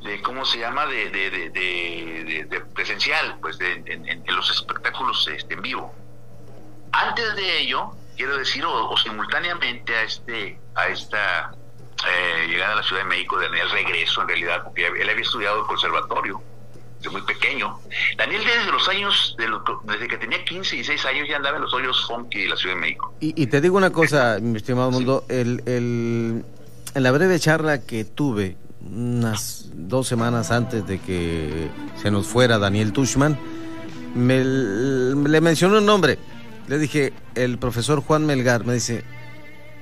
[0.05, 5.95] de cómo se llama de, de, presencial pues en, los espectáculos este, en vivo
[6.93, 11.53] antes de ello quiero decir o, simultáneamente a este a esta
[12.09, 15.23] eh, llegada a la Ciudad de México de el regreso en realidad porque él había
[15.23, 16.43] estudiado el conservatorio
[16.99, 17.79] desde muy pequeño.
[18.19, 19.37] Daniel desde los años
[19.85, 22.57] desde que tenía 15 y 16 años ya andaba en los hoyos funky de la
[22.57, 23.15] Ciudad de México.
[23.21, 26.45] Y, te digo una cosa mi estimado mundo el, el
[26.95, 31.69] en la breve charla que tuve unas dos semanas antes de que
[32.01, 33.39] se nos fuera Daniel Tushman,
[34.15, 36.19] me, le mencionó un nombre.
[36.71, 39.03] Le dije, el profesor Juan Melgar, me dice,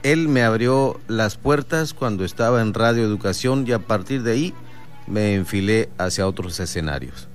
[0.02, 4.54] él me abrió las puertas cuando estaba en Radio Educación y a partir de ahí
[5.06, 7.28] me enfilé hacia otros escenarios.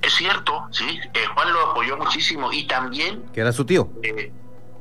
[0.00, 3.24] Es cierto, sí, eh, Juan lo apoyó muchísimo y también...
[3.32, 3.90] Que era su tío.
[4.04, 4.30] Eh,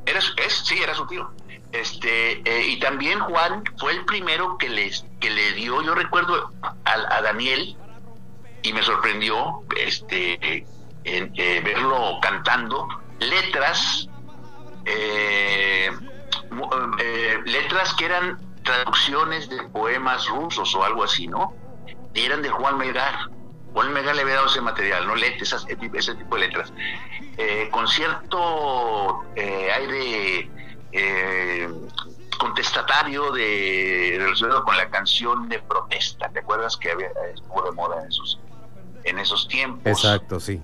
[0.05, 1.31] era, es, sí, era su tío.
[1.71, 6.53] Este, eh, y también Juan fue el primero que, les, que le dio, yo recuerdo
[6.61, 7.75] a, Daniel,
[8.61, 10.67] y me sorprendió este,
[11.03, 12.87] eh, verlo cantando
[13.29, 14.09] letras,
[14.85, 15.91] eh,
[17.45, 21.53] letras que eran traducciones de poemas rusos o algo así, ¿no?
[22.13, 23.29] eran de Juan Melgar.
[23.73, 25.15] Juan Melgar le había dado ese material, ¿no?
[25.15, 26.71] Letras, ese tipo de letras.
[27.37, 30.51] Eh, concierto eh, aire
[30.91, 31.69] eh,
[32.37, 36.29] contestatario de relacionado con la canción de protesta.
[36.29, 38.39] ¿Te acuerdas que había, estuvo de moda en esos,
[39.03, 39.87] en esos tiempos?
[39.87, 40.61] Exacto, sí.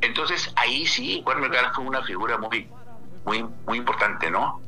[0.00, 2.68] Entonces ahí sí, Juan Melgar fue una figura muy,
[3.24, 4.60] muy, muy importante, ¿no?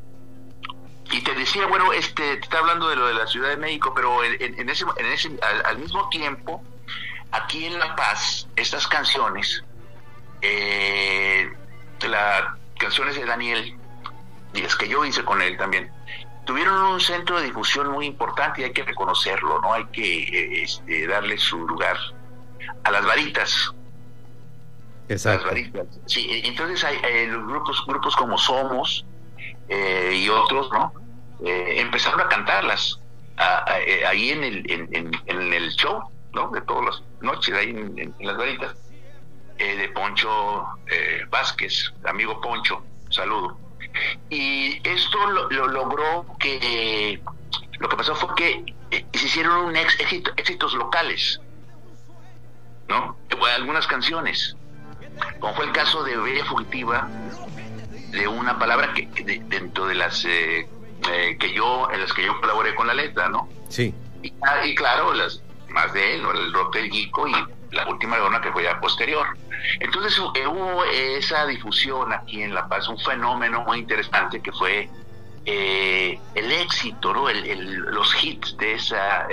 [1.12, 3.92] Y te decía, bueno, este, te está hablando de lo de la Ciudad de México,
[3.94, 5.30] pero en, ese, en ese
[5.64, 6.62] al, mismo tiempo,
[7.30, 9.62] aquí en La Paz, estas canciones,
[10.42, 11.52] eh,
[12.00, 12.44] las
[12.78, 13.78] canciones de Daniel,
[14.52, 15.92] y las que yo hice con él también,
[16.44, 19.74] tuvieron un centro de difusión muy importante y hay que reconocerlo, ¿no?
[19.74, 21.96] Hay que eh, este, darle su lugar
[22.82, 23.74] a las varitas.
[25.08, 25.46] Exacto.
[25.46, 25.86] Las varitas.
[26.06, 29.04] Sí, entonces hay eh, los grupos, grupos como Somos,
[29.68, 30.92] eh, y otros, ¿no?
[31.44, 33.00] Eh, empezaron a cantarlas
[33.36, 36.48] ahí en el, en, el show, ¿no?
[36.50, 38.74] De todas las noches, ahí en, las varitas,
[39.58, 40.66] de Poncho
[41.28, 43.58] Vázquez, amigo Poncho, saludo.
[44.30, 47.20] Y esto lo, logró que,
[47.78, 48.74] lo que pasó fue que
[49.12, 51.40] se hicieron un éxito, éxitos locales,
[52.88, 53.16] ¿no?
[53.54, 54.56] Algunas canciones,
[55.40, 57.08] como fue el caso de Bella Fugitiva,
[58.10, 59.08] de una palabra que,
[59.48, 60.68] dentro de las eh,
[61.12, 63.48] eh, que yo en las que yo colaboré con la letra, ¿no?
[63.68, 63.94] Sí.
[64.22, 67.34] Y, ah, claro, las más de él, el rock del Guico y
[67.72, 69.26] la última una que fue ya posterior.
[69.80, 74.88] Entonces eh, hubo esa difusión aquí en La Paz, un fenómeno muy interesante que fue
[75.44, 77.28] el éxito, ¿no?
[77.28, 79.28] El, los hits de esa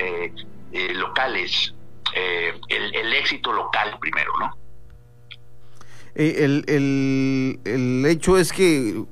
[0.93, 1.73] locales,
[2.13, 4.62] el, el éxito local primero, ¿no?
[6.15, 9.03] Eh, el, el, el, hecho es que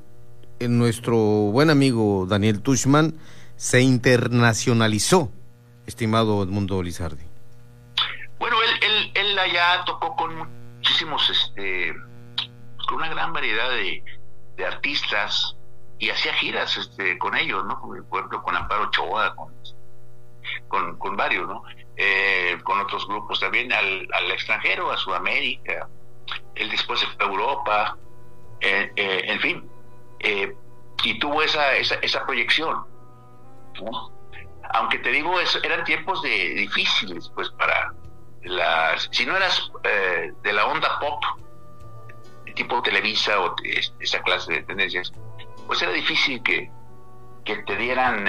[0.59, 3.15] eh, nuestro buen amigo Daniel Tushman
[3.55, 5.31] se internacionalizó,
[5.87, 7.25] estimado Edmundo Lizardi.
[8.37, 10.47] Bueno, él, él, él allá tocó con
[10.77, 11.93] muchísimos, este,
[12.87, 14.03] con una gran variedad de,
[14.57, 15.55] de artistas
[15.97, 17.79] y hacía giras este, con ellos, ¿no?
[17.81, 19.53] Por ejemplo, con Amparo Choa, con,
[20.67, 21.63] con, con varios, ¿no?
[21.95, 25.87] Eh, con otros grupos también al, al extranjero, a Sudamérica,
[26.55, 27.97] él después se fue a Europa,
[28.59, 29.69] eh, eh, en fin,
[30.19, 30.55] eh,
[31.03, 32.85] y tuvo esa, esa, esa proyección.
[34.73, 37.93] Aunque te digo, eran tiempos de, difíciles, pues para
[38.43, 39.09] las...
[39.11, 39.71] Si no eras
[40.43, 41.23] de la onda pop,
[42.55, 43.55] tipo Televisa o
[43.99, 45.11] esa clase de tendencias,
[45.67, 46.69] pues era difícil que,
[47.43, 48.25] que te dieran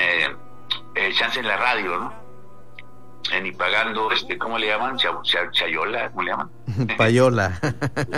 [1.12, 2.21] chance en la radio, ¿no?
[3.42, 4.96] Ni pagando, este, ¿cómo le llaman?
[4.96, 6.50] chayola, ¿cómo le llaman?
[6.96, 7.58] Payola.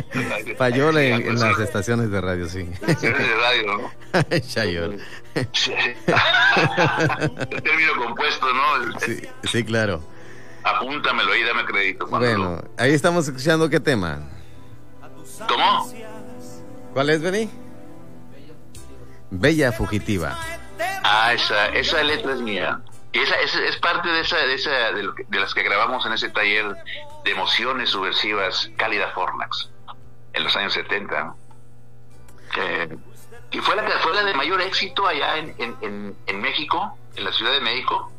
[0.59, 2.69] Payola en, las estaciones de radio, sí.
[2.73, 3.91] Estaciones de radio, ¿no?
[4.49, 4.97] chayola.
[7.63, 9.01] término compuesto, ¿no?
[9.01, 10.03] Sí, sí, claro.
[10.63, 12.07] Apúntamelo ahí, dame crédito.
[12.07, 14.21] Bueno, ahí estamos escuchando qué tema.
[15.47, 15.93] ¿Cómo?
[16.95, 17.51] ¿Cuál es, Beni?
[19.31, 20.39] Bella Fugitiva.
[21.03, 22.81] Ah, esa, esa letra es mía.
[23.15, 26.75] Y esa, es parte de esa, de esa de, las que grabamos en ese taller
[27.25, 29.71] de emociones subversivas Cálida Fornax
[30.33, 31.33] en los años 70.
[32.57, 32.97] Eh,
[33.53, 37.33] y fue la, fue la de mayor éxito allá en, en, en, México, en la
[37.33, 38.13] Ciudad de México.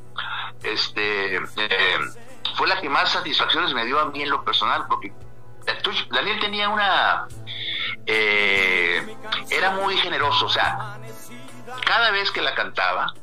[0.64, 2.00] Este, eh,
[2.56, 5.12] fue la que más satisfacciones me dio a mí en lo personal, porque
[6.10, 7.28] Daniel tenía una...
[8.06, 9.18] Eh,
[9.50, 10.98] era muy generoso, o sea,
[11.86, 13.14] cada vez que la cantaba,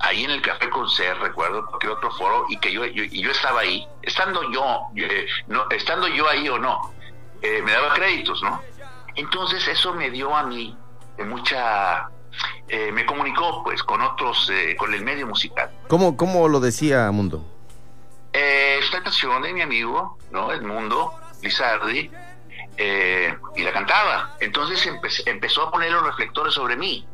[0.00, 3.60] ahí en el Café Concert, recuerdo que otro foro, y que yo, y yo estaba
[3.60, 6.92] ahí, estando yo, eh, no, estando yo ahí o no,
[7.42, 8.60] eh, me daba créditos, ¿no?
[9.14, 10.76] Entonces eso me dio a mí
[11.26, 12.08] mucha,
[12.68, 15.70] eh, me comunicó pues con otros, con el medio musical.
[15.88, 17.44] ¿Cómo, cómo lo decía Mundo?
[18.32, 20.52] esta canción de mi amigo, ¿no?
[20.52, 22.10] Edmundo Lizardi,
[22.78, 24.36] y la cantaba.
[24.40, 24.88] Entonces
[25.26, 27.06] empezó a poner los reflectores sobre mí.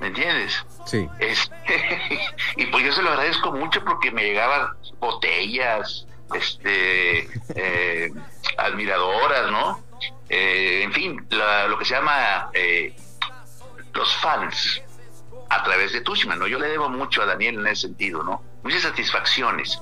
[0.00, 0.64] ¿Me entiendes?
[0.86, 1.08] Sí.
[2.56, 4.68] y pues yo se lo agradezco mucho porque me llegaban
[4.98, 8.12] botellas, este, eh,
[8.56, 9.82] admiradoras, ¿no?
[10.28, 12.94] Eh, en fin, lo que se llama eh,
[13.94, 14.82] los fans
[15.50, 16.46] a través de Tushman, ¿no?
[16.46, 18.42] Yo le debo mucho a Daniel en ese sentido, ¿no?
[18.62, 19.80] Muchas satisfacciones,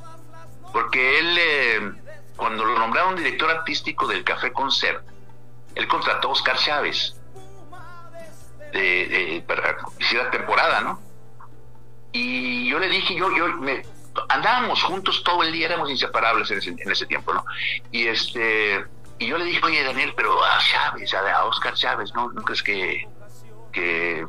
[0.72, 1.96] porque él,
[2.36, 5.02] cuando lo nombraron director artístico del Café Concert,
[5.74, 7.16] él contrató a Oscar Chávez,
[8.72, 9.76] de, para
[10.12, 11.00] la temporada, ¿no?
[12.12, 13.82] Y yo le dije, yo, yo, me,
[14.28, 17.44] andábamos juntos todo el día, éramos inseparables en ese, en ese tiempo, ¿no?
[17.90, 18.84] Y este,
[19.18, 22.30] y yo le dije, oye Daniel, pero a Chávez, a, Oscar Chávez, ¿no?
[22.32, 23.08] ¿No crees que,
[23.72, 24.26] que,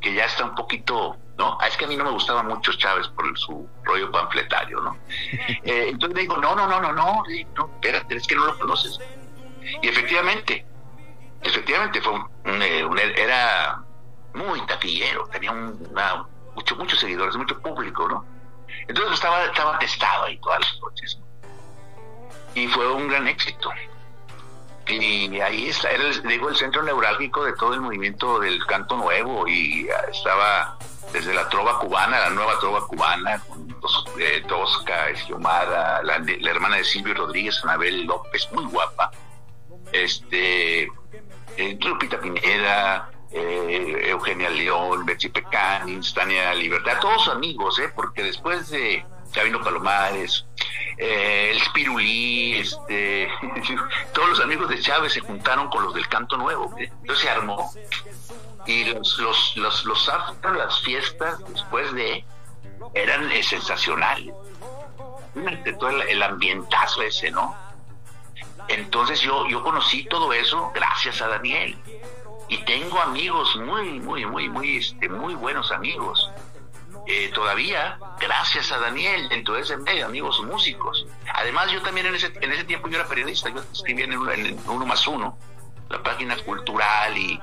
[0.00, 1.56] que ya está un poquito ¿no?
[1.60, 4.96] Ah, es que a mí no me gustaba mucho Chávez por su rollo panfletario, ¿no?
[5.64, 7.22] Eh, entonces le digo, no, no, no, no, no,
[7.56, 8.98] no, espérate, es que no lo conoces.
[9.80, 10.66] Y efectivamente,
[11.42, 13.82] efectivamente fue un, eh, era
[14.34, 18.24] muy taquillero, tenía una, mucho, muchos seguidores, mucho público, ¿no?
[18.88, 21.18] Entonces estaba, estaba testado ahí todas las noches.
[22.54, 23.70] Y fue un gran éxito.
[24.88, 28.96] Y ahí está, era el, digo, el centro neurálgico de todo el movimiento del canto
[28.96, 30.76] nuevo y estaba
[31.12, 33.68] desde la trova cubana, la nueva trova cubana, con
[34.18, 39.10] eh, Tosca, Esquiomara, la, la, hermana de Silvio Rodríguez, Anabel López, muy guapa,
[39.92, 40.88] este,
[41.56, 47.90] eh, Lupita Pineda, eh, Eugenia León, Betsy Pecanis, Tania Libertad, todos amigos, ¿eh?
[47.94, 50.44] porque después de Chavino Palomares,
[50.98, 53.28] eh, el Spirulí, este,
[54.12, 57.72] todos los amigos de Chávez se juntaron con los del Canto Nuevo, entonces se armó.
[58.66, 62.24] Y los los los, los las fiestas después de
[62.94, 64.34] eran sensacionales.
[65.80, 67.56] Todo el, el, ambientazo ese no
[68.68, 71.76] entonces yo yo conocí todo eso gracias a Daniel
[72.48, 76.30] y tengo amigos muy muy muy muy este muy buenos amigos
[77.06, 82.14] eh, todavía gracias a Daniel dentro de ese medio amigos músicos además yo también en
[82.14, 85.38] ese en ese tiempo yo era periodista yo escribía en, uno más uno
[85.88, 87.40] la página cultural y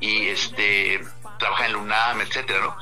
[0.00, 1.00] y este
[1.38, 2.76] trabaja en la UNAM, etcétera, ¿no?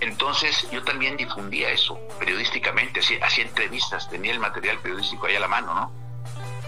[0.00, 5.48] Entonces yo también difundía eso periodísticamente, hacía, entrevistas, tenía el material periodístico ahí a la
[5.48, 6.05] mano, ¿no?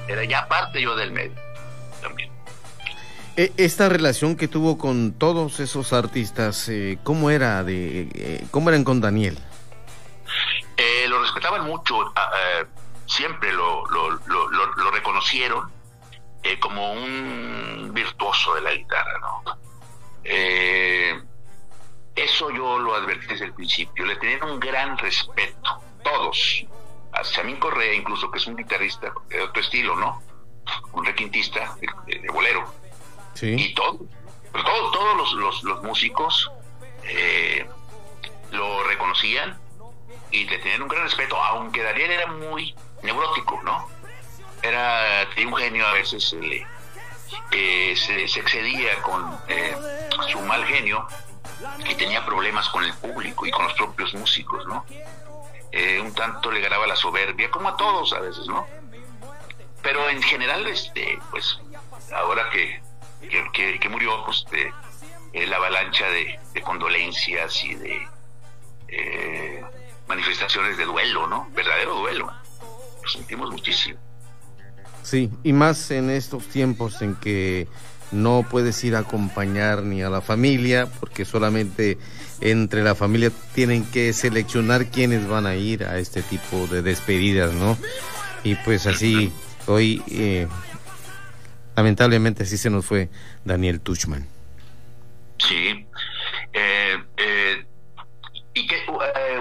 [0.08, 1.36] Era ya parte yo del medio
[2.00, 2.30] también.
[3.36, 8.70] E, esta relación que tuvo con todos esos artistas, eh, ¿cómo era de, eh, cómo
[8.70, 9.38] eran con Daniel?
[10.76, 12.12] Eh, lo respetaban mucho,
[13.06, 15.70] siempre lo, lo, lo, lo reconocieron
[16.60, 19.58] como un virtuoso de la guitarra, ¿no?
[22.14, 24.04] Eso yo lo advertí desde el principio.
[24.04, 26.64] Le tenían un gran respeto, todos.
[27.18, 30.22] A Samín Correa, incluso, que es un guitarrista de otro estilo, ¿no?
[30.92, 32.64] Un requintista de, bolero.
[33.34, 33.56] Sí.
[33.58, 33.98] Y todo,
[34.52, 36.50] todos los, los, los, músicos
[37.04, 37.66] eh,
[38.52, 39.58] lo reconocían
[40.30, 43.88] y le tenían un gran respeto, aunque Daniel era muy neurótico, ¿no?
[44.62, 46.66] Era, tenía un genio, a veces le,
[47.52, 49.74] eh, se, excedía con eh,
[50.30, 51.06] su mal genio
[51.88, 54.84] y tenía problemas con el público y con los propios músicos, ¿no?
[55.70, 58.66] Eh, un tanto le ganaba la soberbia, como a todos a veces, ¿no?
[59.82, 61.60] Pero en general, este, pues,
[62.12, 62.80] ahora que,
[63.78, 68.08] que, murió, pues, de, la avalancha de, condolencias y de
[70.08, 71.48] manifestaciones de duelo, ¿no?
[71.54, 72.32] Verdadero duelo.
[73.02, 73.98] Lo sentimos muchísimo.
[75.02, 77.68] Sí, y más en estos tiempos en que
[78.12, 81.98] no puedes ir a acompañar ni a la familia, porque solamente
[82.40, 87.52] entre la familia tienen que seleccionar quiénes van a ir a este tipo de despedidas,
[87.52, 87.76] ¿no?
[88.44, 89.32] Y pues así,
[89.66, 90.46] hoy, eh,
[91.76, 93.08] lamentablemente así se nos fue
[93.44, 94.26] Daniel Tuchman.
[95.38, 95.86] Sí,
[96.52, 97.66] eh, eh,
[98.54, 98.76] y que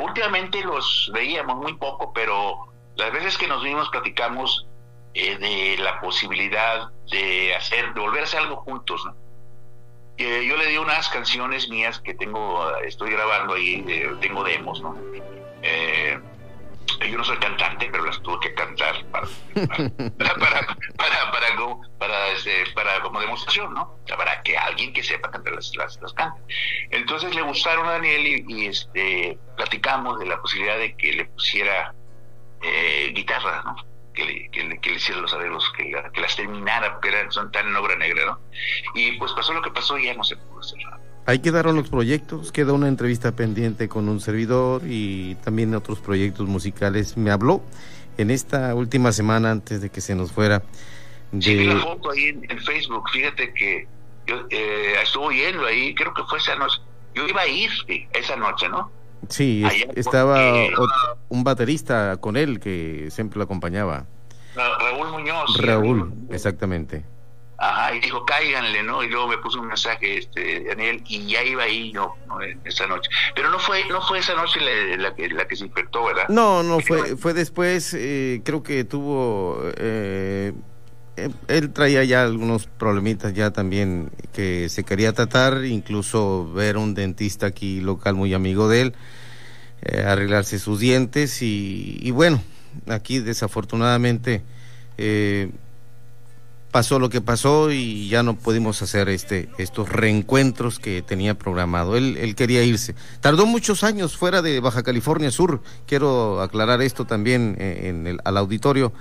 [0.01, 4.67] últimamente los veíamos muy poco, pero las veces que nos vimos platicamos
[5.19, 9.01] eh, de la posibilidad de hacer, de volver a hacer algo juntos.
[10.15, 13.83] Eh, yo le di unas canciones mías que tengo, estoy grabando ahí,
[14.21, 14.95] tengo demos, ¿no?
[15.63, 16.19] Eh,
[17.09, 19.25] yo no soy cantante, pero las tuve que cantar para,
[20.19, 21.57] para, para,
[21.97, 23.97] para, este, para, como demostración, ¿no?
[24.07, 26.39] Para que alguien que sepa cantar las, las, cante.
[26.91, 31.95] Entonces le gustaron a Daniel y, este, platicamos de la posibilidad de que le pusiera
[33.15, 33.96] guitarra, ¿no?
[34.17, 37.75] Que le, que le, hiciera los arreglos, que, que, las terminara, porque son tan en
[37.75, 38.39] obra negra, ¿no?
[38.95, 40.99] Y pues pasó lo que pasó y ya no se pudo hacer nada.
[41.27, 46.47] Ahí quedaron los proyectos, queda una entrevista pendiente con un servidor y también otros proyectos
[46.47, 47.15] musicales.
[47.15, 47.61] Me habló
[48.17, 50.63] en esta última semana antes de que se nos fuera.
[51.31, 51.41] De...
[51.41, 53.87] Sí, la foto ahí en, Facebook, fíjate que
[54.25, 56.79] yo eh, estuvo yendo ahí, creo que fue esa noche.
[57.13, 57.69] Yo iba a ir
[58.13, 58.91] esa noche, ¿no?
[59.29, 59.63] Sí,
[59.95, 60.43] estaba
[61.29, 64.05] un baterista con él que siempre lo acompañaba.
[64.55, 65.57] Raúl Muñoz.
[65.61, 67.03] Raúl, exactamente.
[67.59, 69.03] Ajá, y dijo, cáiganle, ¿no?
[69.03, 72.13] Y luego me puso un mensaje, este, Daniel, y ya iba ahí yo,
[72.63, 73.09] esa noche.
[73.33, 74.59] Pero no fue, no fue esa noche
[74.97, 76.27] la, que, la que se infectó, ¿verdad?
[76.29, 80.53] No, no, fue, fue después, eh, creo que tuvo, eh,
[81.47, 87.47] él traía ya algunos problemitas ya también que se quería tratar, incluso ver un dentista
[87.47, 88.93] aquí local muy amigo de él,
[89.81, 92.41] eh, arreglarse sus dientes y, bueno,
[92.87, 94.43] aquí desafortunadamente
[94.97, 95.49] eh,
[96.71, 101.97] pasó lo que pasó y ya no pudimos hacer este estos reencuentros que tenía programado.
[101.97, 102.93] Él, él quería irse.
[103.21, 105.61] Tardó muchos años fuera de Baja California Sur.
[105.87, 108.93] Quiero aclarar esto también eh, en el, al auditorio.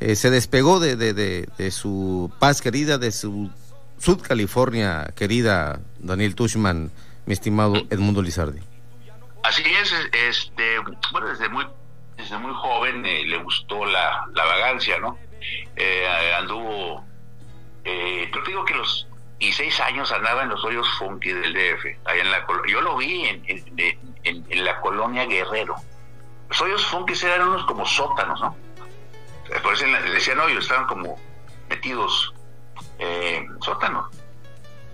[0.00, 3.50] Eh, se despegó de, de, de, su paz querida, de su
[3.98, 6.90] Sud California querida, Daniel Tushman,
[7.26, 8.60] mi estimado Edmundo Lizardi.
[9.42, 10.78] Así es, este,
[11.12, 11.66] bueno, desde muy,
[12.16, 15.18] desde muy joven eh, le gustó la, la vagancia, ¿no?
[15.76, 17.04] eh, anduvo,
[17.84, 19.06] eh, yo digo que los
[19.38, 23.26] 16 años andaba en los hoyos funky del DF, allá en la yo lo vi
[23.26, 23.42] en,
[24.24, 25.74] en, la colonia Guerrero.
[26.48, 28.56] Los hoyos funky eran unos como sótanos, ¿no?
[29.62, 31.18] Por eso decían hoyos, estaban como
[31.68, 32.34] metidos
[32.98, 34.10] eh, sótanos.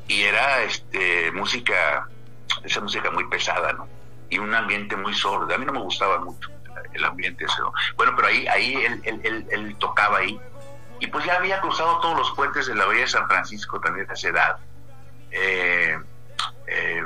[0.09, 2.09] Y era este música,
[2.65, 3.89] esa música muy pesada, ¿no?
[4.29, 5.55] Y un ambiente muy sordo.
[5.55, 6.51] A mí no me gustaba mucho
[6.93, 7.63] el ambiente ese.
[7.97, 8.75] Bueno, pero ahí, ahí
[9.05, 10.41] él, él, tocaba ahí.
[10.99, 14.09] Y pues ya había cruzado todos los puentes de la Bahía de San Francisco también
[14.11, 14.57] a esa edad.
[15.31, 15.99] Eh,
[16.67, 17.03] eh,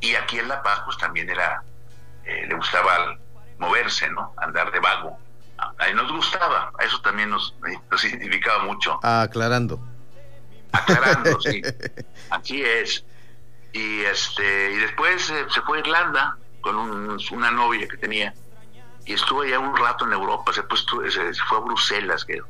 [0.00, 1.62] y aquí en La Paz pues también era,
[2.24, 3.16] eh, le gustaba
[3.58, 4.34] moverse, ¿no?
[4.36, 5.18] Andar de vago.
[5.58, 7.54] A nos gustaba, a eso también nos,
[7.90, 8.98] nos identificaba mucho.
[9.02, 9.80] aclarando.
[10.72, 11.62] Aclarando, sí.
[12.30, 13.04] Así es.
[13.72, 18.32] Y este y después se fue a Irlanda con una novia que tenía
[19.08, 20.60] y estuve ya un rato en Europa, se,
[21.10, 22.26] se, fue a Bruselas.
[22.26, 22.42] Que,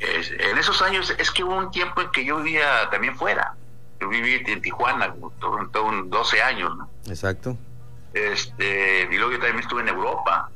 [0.00, 3.54] en esos años es que hubo un tiempo en que yo vivía también fuera.
[4.00, 6.74] Yo viví en Tijuana, todo, todo 12 años.
[6.78, 6.90] ¿no?
[7.08, 7.58] Exacto.
[8.14, 10.50] Este, y luego yo también estuve en Europa,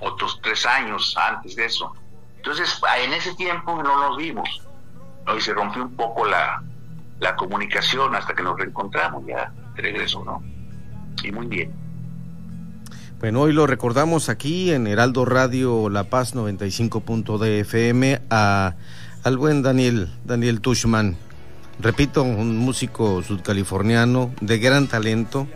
[0.00, 1.92] otros tres años antes de eso.
[2.36, 4.62] Entonces, en ese tiempo no nos vimos.
[5.26, 5.36] ¿no?
[5.36, 6.62] Y se rompió un poco la,
[7.20, 10.42] la comunicación hasta que nos reencontramos ya de regreso, ¿no?
[11.22, 11.72] Y muy bien.
[13.18, 18.74] Bueno, hoy lo recordamos aquí en Heraldo Radio La Paz 95.dfm a
[19.24, 21.16] al buen Daniel, Daniel Tushman.
[21.80, 25.48] Repito, un músico sudcaliforniano de gran talento,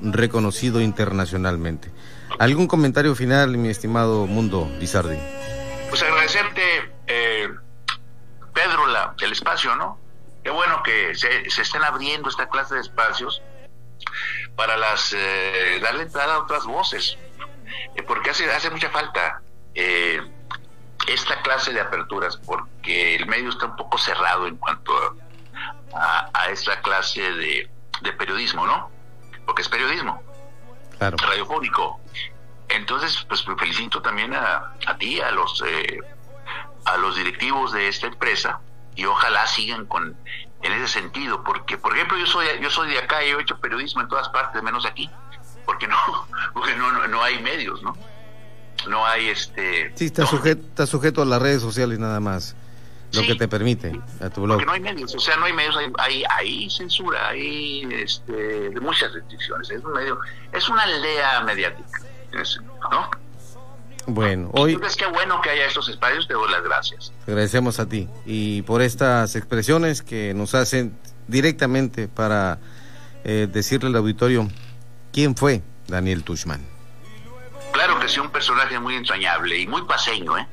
[0.00, 1.90] reconocido internacionalmente.
[2.38, 5.18] ¿Algún comentario final, mi estimado Mundo Lizardi?
[5.88, 7.48] Pues agradecerte, eh,
[8.54, 9.98] Pedro, la, el espacio, ¿no?
[10.44, 13.42] Qué bueno que se, se estén abriendo esta clase de espacios
[14.54, 17.18] para las eh, darle entrada a otras voces,
[17.96, 19.42] eh, porque hace, hace mucha falta
[19.74, 20.20] eh,
[21.08, 24.92] esta clase de aperturas, porque el medio está un poco cerrado en cuanto
[25.92, 27.70] a, esta clase de,
[28.16, 28.90] periodismo, ¿no?
[29.44, 30.22] Porque es periodismo
[31.00, 32.00] radiofónico.
[32.68, 35.62] Entonces, pues felicito también a, a ti, a los,
[36.84, 38.60] a los directivos de esta empresa,
[38.94, 40.16] y ojalá sigan con
[40.62, 43.58] en ese sentido, porque por ejemplo yo soy yo soy de acá y he hecho
[43.58, 45.08] periodismo en todas partes menos aquí,
[45.64, 45.96] porque no
[46.52, 47.96] porque no, no, hay medios, ¿no?
[48.88, 52.56] No hay este Sí, está sujeto sujeto a las redes sociales nada más.
[53.12, 54.58] Lo que te permite a tu blog.
[54.58, 59.12] Porque no hay medios, o sea, no hay medios, hay, hay, censura, hay este, muchas
[59.12, 59.70] restricciones.
[59.70, 60.18] Es un medio,
[60.52, 62.00] es una aldea mediática,
[62.90, 63.10] ¿no?
[64.06, 64.78] Bueno, hoy...
[64.86, 67.12] Es que bueno que haya estos espacios, te doy las gracias.
[67.26, 72.58] agradecemos a ti y por estas expresiones que nos hacen directamente para
[73.24, 74.48] eh, decirle al auditorio
[75.12, 76.66] quién fue Daniel Tushman.
[77.72, 80.46] Claro que sí, un personaje muy entrañable y muy paseño, ¿eh?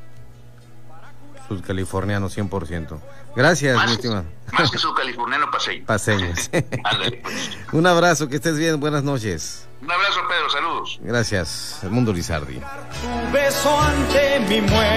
[1.48, 3.00] Sudcaliforniano 100%.
[3.36, 4.26] Gracias, más, mi estimado.
[4.54, 5.86] Más que sudcaliforniano, paseño.
[5.86, 6.28] Paseño.
[7.22, 7.58] Pues.
[7.72, 9.68] Un abrazo, que estés bien, buenas noches.
[9.82, 11.00] Un abrazo, Pedro, saludos.
[11.02, 12.56] Gracias, el mundo Lizardi.
[12.56, 14.96] Tu beso ante mi muerte.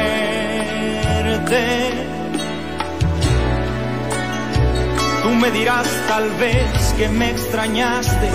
[5.22, 8.30] Tú me dirás tal vez que me extrañaste.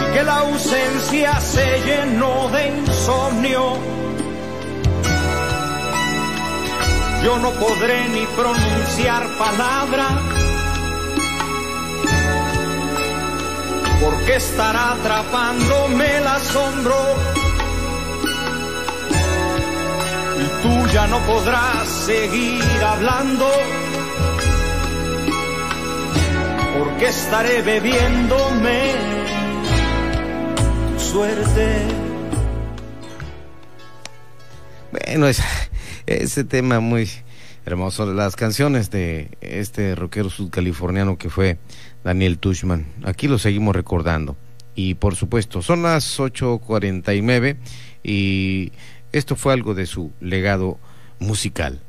[0.00, 4.03] Y que la ausencia se llenó de insomnio.
[7.24, 10.12] Yo no podré ni pronunciar palabras
[13.98, 16.94] porque estará atrapándome el asombro.
[20.38, 23.50] Y tú ya no podrás seguir hablando,
[26.78, 28.92] porque estaré bebiéndome
[30.92, 31.86] tu suerte.
[34.92, 35.42] Bueno, es,
[36.06, 37.08] ese tema muy
[37.66, 38.12] hermoso.
[38.12, 41.58] Las canciones de este rockero sudcaliforniano que fue
[42.02, 42.86] Daniel Tushman.
[43.04, 44.36] Aquí lo seguimos recordando.
[44.74, 47.56] Y por supuesto, son las 8.49
[48.02, 48.72] y
[49.12, 50.78] esto fue algo de su legado
[51.20, 51.80] musical.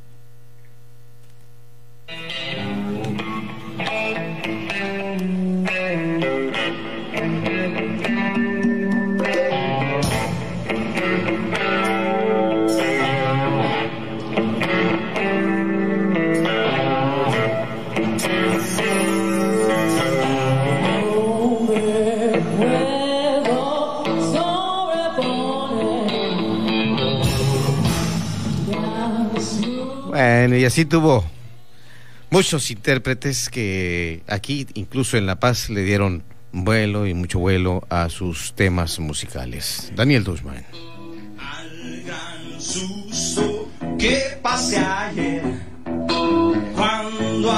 [30.58, 31.26] Y así tuvo
[32.30, 38.10] muchos intérpretes que aquí, incluso en La Paz, le dieron vuelo y mucho vuelo a
[38.10, 39.92] sus temas musicales.
[39.96, 40.24] Daniel
[46.76, 47.52] cuando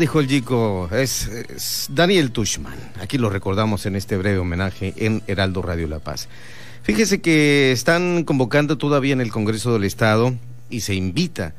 [0.00, 2.78] dijo el Chico, es, es Daniel Tushman.
[3.00, 6.26] Aquí lo recordamos en este breve homenaje en Heraldo Radio La Paz.
[6.82, 10.34] Fíjese que están convocando todavía en el Congreso del Estado
[10.70, 11.54] y se invita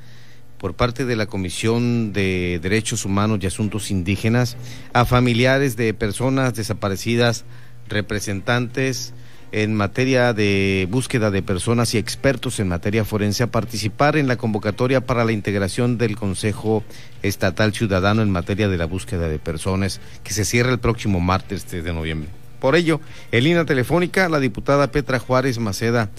[0.57, 4.57] por parte de la Comisión de Derechos Humanos y Asuntos Indígenas
[4.91, 7.45] a familiares de personas desaparecidas,
[7.89, 9.13] representantes
[9.51, 14.37] en materia de búsqueda de personas y expertos en materia forense a participar en la
[14.37, 16.83] convocatoria para la integración del Consejo
[17.21, 21.69] Estatal Ciudadano en materia de la búsqueda de personas que se cierra el próximo martes
[21.69, 22.29] de noviembre.
[22.59, 26.09] Por ello, en línea telefónica, la diputada Petra Juárez Maceda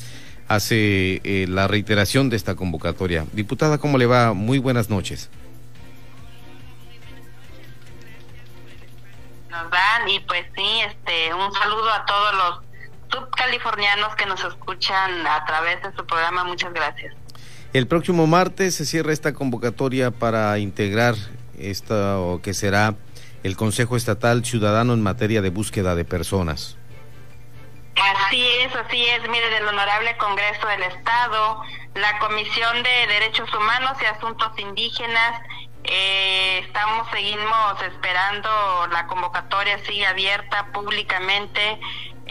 [0.49, 3.27] hace eh, la reiteración de esta convocatoria.
[3.33, 4.33] Diputada, ¿cómo le va?
[4.33, 5.31] Muy buenas noches.
[9.53, 12.72] nos dan y pues sí, este, un saludo a todos los
[13.13, 16.45] subcalifornianos que nos escuchan a través de su programa.
[16.45, 17.15] Muchas gracias.
[17.73, 21.15] El próximo martes se cierra esta convocatoria para integrar
[21.59, 22.95] esta o que será
[23.43, 26.77] el Consejo Estatal Ciudadano en materia de búsqueda de personas.
[27.97, 29.29] Así es, así es.
[29.29, 31.63] Mire, del Honorable Congreso del Estado,
[31.95, 35.41] la Comisión de Derechos Humanos y Asuntos Indígenas,
[35.85, 38.49] eh, estamos, seguimos esperando
[38.93, 41.81] la convocatoria sigue abierta públicamente.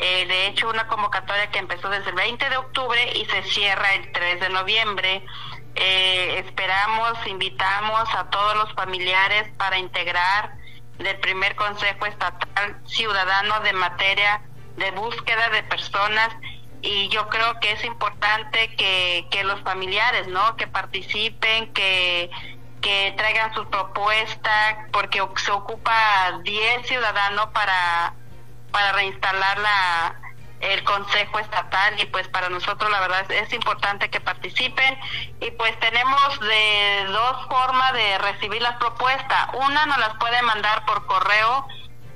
[0.04, 3.94] Eh, de hecho, una convocatoria que empezó desde el 20 de octubre y se cierra
[3.94, 5.24] el 3 de noviembre.
[5.76, 10.56] Eh, esperamos, invitamos a todos los familiares para integrar
[10.98, 14.42] del primer Consejo Estatal Ciudadano de materia
[14.76, 16.30] de búsqueda de personas
[16.82, 20.56] y yo creo que es importante que, que los familiares, ¿no?
[20.58, 22.32] Que participen, que,
[22.82, 28.16] que traigan su propuesta, porque se ocupa 10 ciudadanos para,
[28.72, 30.16] para reinstalar la,
[30.62, 34.98] el Consejo Estatal y pues para nosotros la verdad es, importante que participen
[35.40, 39.50] y pues tenemos de dos formas de recibir las propuestas.
[39.54, 41.68] Una nos las puede mandar por correo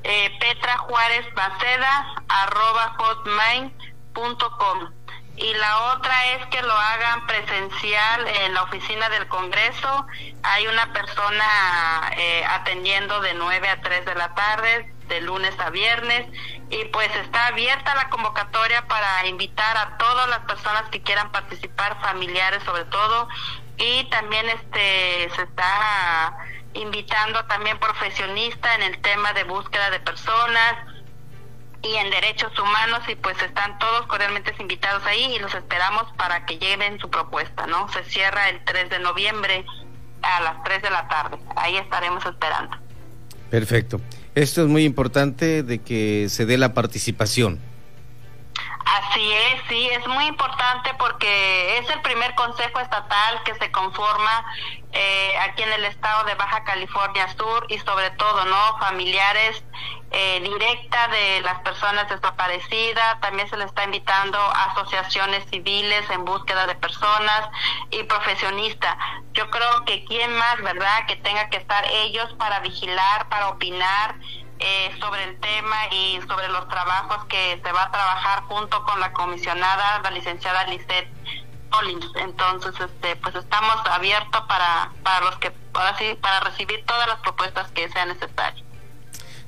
[0.03, 4.91] eh, Petra Juárez Baceda arroba hotmail.com
[5.37, 10.07] y la otra es que lo hagan presencial en la oficina del Congreso.
[10.43, 15.69] Hay una persona eh, atendiendo de 9 a 3 de la tarde, de lunes a
[15.69, 16.27] viernes,
[16.69, 21.99] y pues está abierta la convocatoria para invitar a todas las personas que quieran participar,
[22.01, 23.27] familiares sobre todo,
[23.77, 26.37] y también este se está
[26.73, 30.75] invitando también profesionistas en el tema de búsqueda de personas,
[31.85, 36.45] y en derechos humanos y pues están todos cordialmente invitados ahí y los esperamos para
[36.45, 37.87] que lleven su propuesta, ¿no?
[37.89, 39.65] Se cierra el 3 de noviembre
[40.23, 41.37] a las 3 de la tarde.
[41.55, 42.75] Ahí estaremos esperando.
[43.51, 44.01] Perfecto.
[44.35, 47.57] Esto es muy importante de que se dé la participación.
[48.95, 54.45] Así es, sí, es muy importante porque es el primer consejo estatal que se conforma
[54.93, 58.79] eh, aquí en el estado de Baja California Sur y sobre todo, ¿no?
[58.79, 59.61] Familiares
[60.11, 66.23] eh, directa de las personas desaparecidas, también se le está invitando a asociaciones civiles en
[66.23, 67.49] búsqueda de personas
[67.91, 68.95] y profesionistas.
[69.33, 74.15] Yo creo que quién más, ¿verdad?, que tenga que estar ellos para vigilar, para opinar
[74.59, 78.99] eh, sobre el tema y sobre los trabajos que se va a trabajar junto con
[78.99, 81.09] la comisionada, la licenciada Lisette
[81.69, 82.05] Collins.
[82.15, 87.19] Entonces, este, pues estamos abiertos para, para los que, ahora sí, para recibir todas las
[87.19, 88.63] propuestas que sean necesarias.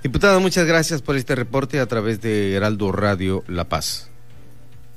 [0.04, 4.12] Diputada, muchas gracias por este reporte a través de Heraldo Radio La Paz.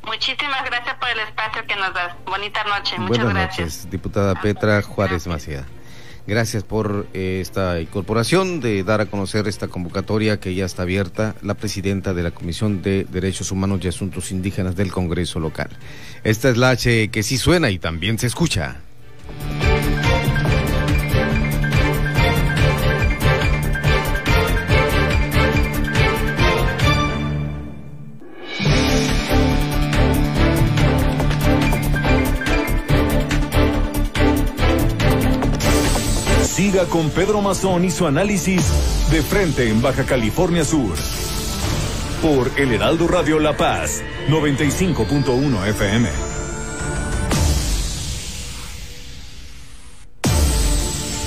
[0.03, 2.15] Muchísimas gracias por el espacio que nos das.
[2.25, 2.99] Bonita noche.
[2.99, 3.67] Muchas Buenas gracias.
[3.67, 5.67] noches, diputada Petra Juárez Maceda.
[6.31, 11.35] Gracias por eh, esta incorporación de dar a conocer esta convocatoria que ya está abierta
[11.43, 15.71] la presidenta de la Comisión de Derechos Humanos y Asuntos Indígenas del Congreso local.
[16.23, 18.77] Esta es la H que sí suena y también se escucha.
[36.61, 38.63] Siga con Pedro Mazón y su análisis
[39.11, 40.95] de frente en Baja California Sur.
[42.21, 46.09] Por El Heraldo Radio La Paz, 95.1 FM.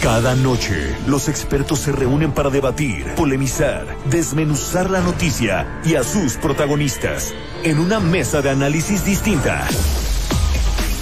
[0.03, 6.38] Cada noche, los expertos se reúnen para debatir, polemizar, desmenuzar la noticia y a sus
[6.38, 9.67] protagonistas en una mesa de análisis distinta.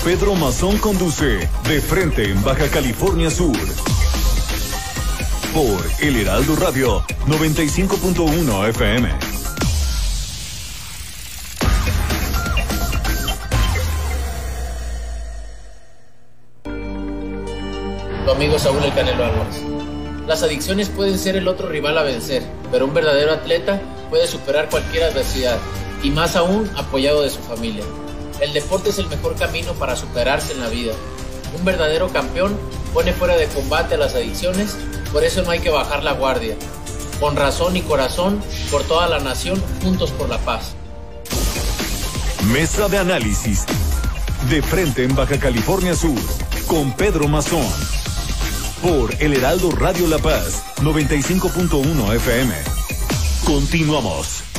[0.05, 3.57] Pedro Mazón conduce De Frente en Baja California Sur.
[5.53, 9.09] Por El Heraldo Radio 95.1 FM.
[18.23, 19.61] Tu amigo Saúl El Canelo Álvarez.
[20.25, 24.69] Las adicciones pueden ser el otro rival a vencer, pero un verdadero atleta puede superar
[24.69, 25.59] cualquier adversidad,
[26.01, 27.83] y más aún apoyado de su familia.
[28.39, 30.93] El deporte es el mejor camino para superarse en la vida.
[31.57, 32.57] Un verdadero campeón
[32.93, 34.77] pone fuera de combate a las adicciones,
[35.11, 36.55] por eso no hay que bajar la guardia.
[37.19, 38.41] Con razón y corazón,
[38.71, 40.73] por toda la nación, juntos por la paz.
[42.51, 43.65] Mesa de análisis.
[44.49, 46.17] De frente en Baja California Sur.
[46.67, 47.67] Con Pedro Mazón.
[48.81, 50.63] Por El Heraldo Radio La Paz.
[50.77, 52.53] 95.1 FM.
[53.45, 54.50] Continuamos.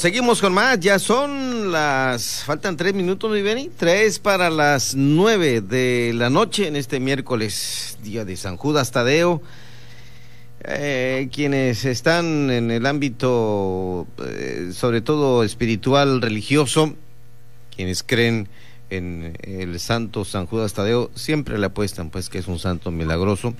[0.00, 0.80] Seguimos con más.
[0.80, 2.42] Ya son las.
[2.44, 3.68] Faltan tres minutos, mi Beni.
[3.68, 9.42] Tres para las nueve de la noche en este miércoles, día de San Judas Tadeo.
[10.64, 16.94] Eh, quienes están en el ámbito, eh, sobre todo espiritual, religioso,
[17.74, 18.48] quienes creen
[18.88, 23.54] en el santo San Judas Tadeo, siempre le apuestan, pues, que es un santo milagroso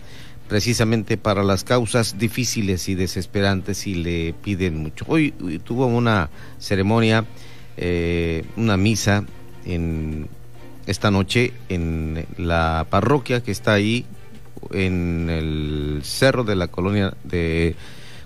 [0.51, 5.05] precisamente para las causas difíciles y desesperantes y le piden mucho.
[5.07, 6.29] Hoy, hoy tuvo una
[6.59, 7.25] ceremonia,
[7.77, 9.25] eh, una misa
[9.65, 10.27] en
[10.89, 14.05] esta noche en la parroquia que está ahí
[14.73, 17.77] en el cerro de la colonia de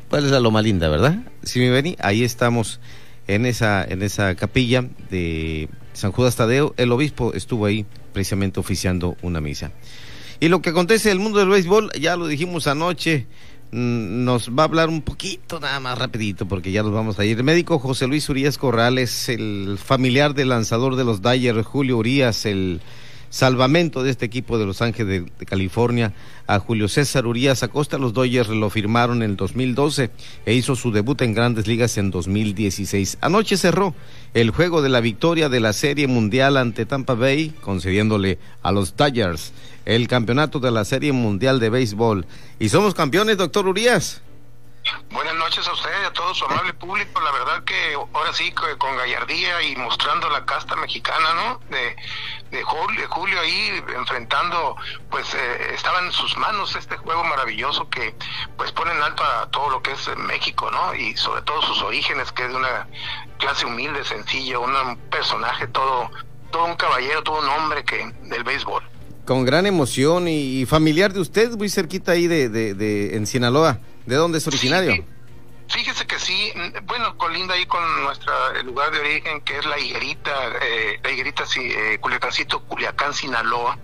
[0.09, 1.19] ¿cuál es la Loma Linda, verdad?
[1.43, 2.81] Si me vení, ahí estamos
[3.29, 9.19] en esa en esa capilla de San Judas Tadeo, el obispo estuvo ahí precisamente oficiando
[9.21, 9.73] una misa.
[10.41, 13.27] Y lo que acontece en el mundo del béisbol, ya lo dijimos anoche,
[13.75, 17.39] nos va a hablar un poquito nada más rapidito porque ya nos vamos a ir.
[17.39, 22.47] El médico José Luis Urias Corrales, el familiar del lanzador de los Dodgers, Julio Urias,
[22.47, 22.81] el
[23.35, 26.13] salvamento de este equipo de Los Ángeles de, California,
[26.47, 30.13] a Julio César Urias Acosta, los Dodgers lo firmaron en el 2012
[30.47, 33.19] e hizo su debut en grandes ligas en 2016.
[33.21, 33.93] Anoche cerró
[34.35, 38.97] el juego de la victoria de la Serie Mundial ante Tampa Bay, concediéndole a los
[38.97, 39.53] Dodgers
[39.85, 42.27] el campeonato de la Serie Mundial de Béisbol.
[42.61, 44.23] Y somos campeones, doctor Urias.
[45.11, 47.21] Buenas noches a usted y a todo su amable público.
[47.21, 51.61] La verdad que ahora sí, con gallardía y mostrando la casta mexicana, ¿no?
[51.71, 51.97] De,
[52.51, 54.77] de Julio, Julio ahí enfrentando,
[55.11, 58.15] pues eh, estaba en sus manos este juego maravilloso que
[58.57, 60.95] pues pone en alto a todo lo que es México, ¿no?
[60.95, 62.89] Y sobre todo sus orígenes, que es de una
[63.39, 66.11] clase humilde, sencilla, un personaje todo,
[66.51, 68.83] todo un caballero, todo un hombre que del béisbol.
[69.25, 73.79] Con gran emoción y familiar de usted, muy cerquita ahí de, de en Sinaloa.
[74.07, 74.95] ¿De dónde es originario?
[74.95, 75.05] Sí,
[75.69, 76.53] fíjese que sí,
[76.85, 78.33] bueno, colinda ahí con nuestro
[78.63, 80.31] lugar de origen, que es la higuerita,
[80.63, 83.79] eh, la higuerita, eh, Culiacancito, Culiacán, Sinaloa.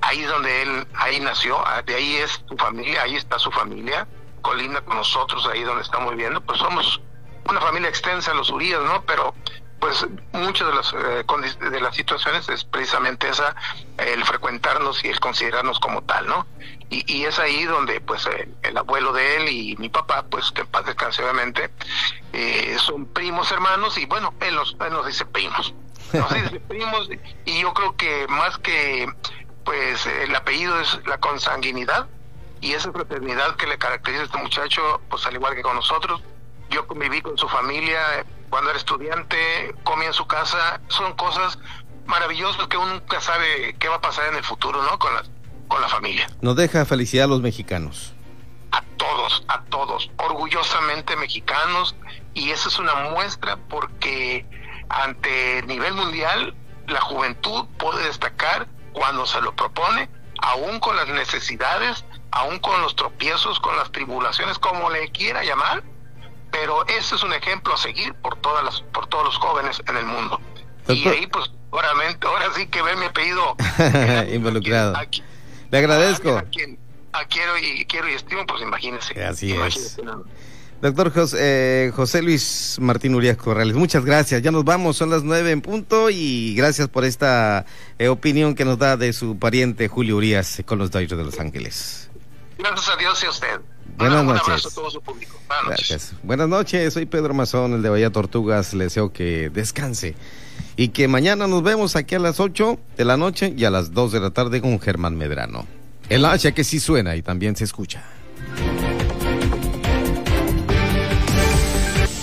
[0.00, 4.08] Ahí es donde él, ahí nació, de ahí es su familia, ahí está su familia,
[4.40, 6.40] colinda con nosotros, ahí donde estamos viviendo.
[6.40, 7.00] Pues somos
[7.48, 9.04] una familia extensa, los Urias, ¿no?
[9.04, 9.34] Pero
[9.78, 13.54] pues muchas de las eh, de las situaciones es precisamente esa
[13.98, 16.46] el frecuentarnos y el considerarnos como tal no
[16.92, 20.50] y, y es ahí donde pues el, el abuelo de él y mi papá pues
[20.52, 21.70] que en paz descanse obviamente
[22.34, 25.74] eh, son primos hermanos y bueno él nos, él nos dice primos.
[26.12, 27.08] Nos dice primos
[27.46, 29.10] y yo creo que más que
[29.64, 32.08] pues el apellido es la consanguinidad
[32.60, 36.20] y esa fraternidad que le caracteriza a este muchacho pues al igual que con nosotros.
[36.68, 41.58] Yo conviví con su familia eh, cuando era estudiante, comí en su casa, son cosas
[42.06, 44.98] maravillosas que uno nunca sabe qué va a pasar en el futuro, ¿no?
[44.98, 45.22] Con la,
[45.72, 46.28] con la familia.
[46.42, 48.12] Nos deja felicidad a los mexicanos.
[48.72, 51.96] A todos, a todos, orgullosamente mexicanos,
[52.34, 54.44] y esa es una muestra porque
[54.90, 56.54] ante nivel mundial
[56.88, 60.10] la juventud puede destacar cuando se lo propone,
[60.42, 65.82] aún con las necesidades, aún con los tropiezos, con las tribulaciones, como le quiera llamar,
[66.50, 69.96] pero ese es un ejemplo a seguir por todas las por todos los jóvenes en
[69.96, 70.38] el mundo
[70.88, 71.94] y ahí pues ahora
[72.54, 73.56] sí que ver mi apellido
[74.34, 74.94] Involucrado.
[75.72, 76.36] Le agradezco.
[76.36, 76.78] a quien
[77.12, 79.96] a quiero y quiero y estimo pues imagínese Así es.
[80.80, 84.42] Doctor José, eh, José Luis Martín Urias Corrales, muchas gracias.
[84.42, 87.66] Ya nos vamos, son las nueve en punto y gracias por esta
[87.98, 91.38] eh, opinión que nos da de su pariente Julio Urias con los Dodgers de Los
[91.38, 92.10] Ángeles.
[92.58, 93.60] gracias a Dios y a usted
[93.96, 94.42] Buenas un noches.
[94.48, 95.88] abrazo a todo su público Buenas noches.
[95.88, 96.14] Gracias.
[96.22, 98.74] Buenas noches, soy Pedro Mazón, el de Bahía Tortugas.
[98.74, 100.16] Le deseo que descanse
[100.76, 103.92] y que mañana nos vemos aquí a las 8 de la noche y a las
[103.92, 105.66] 2 de la tarde con Germán Medrano.
[106.08, 108.02] El hacha que sí suena y también se escucha.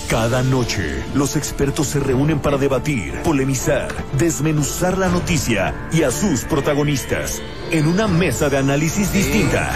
[0.10, 6.45] Cada noche, los expertos se reúnen para debatir, polemizar, desmenuzar la noticia y a sus
[6.45, 9.76] protagonistas en una mesa de análisis distinta.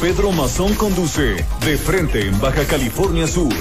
[0.00, 3.52] Pedro Mazón conduce De Frente en Baja California Sur.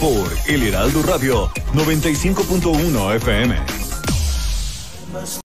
[0.00, 3.56] Por El Heraldo Radio 95.1 FM.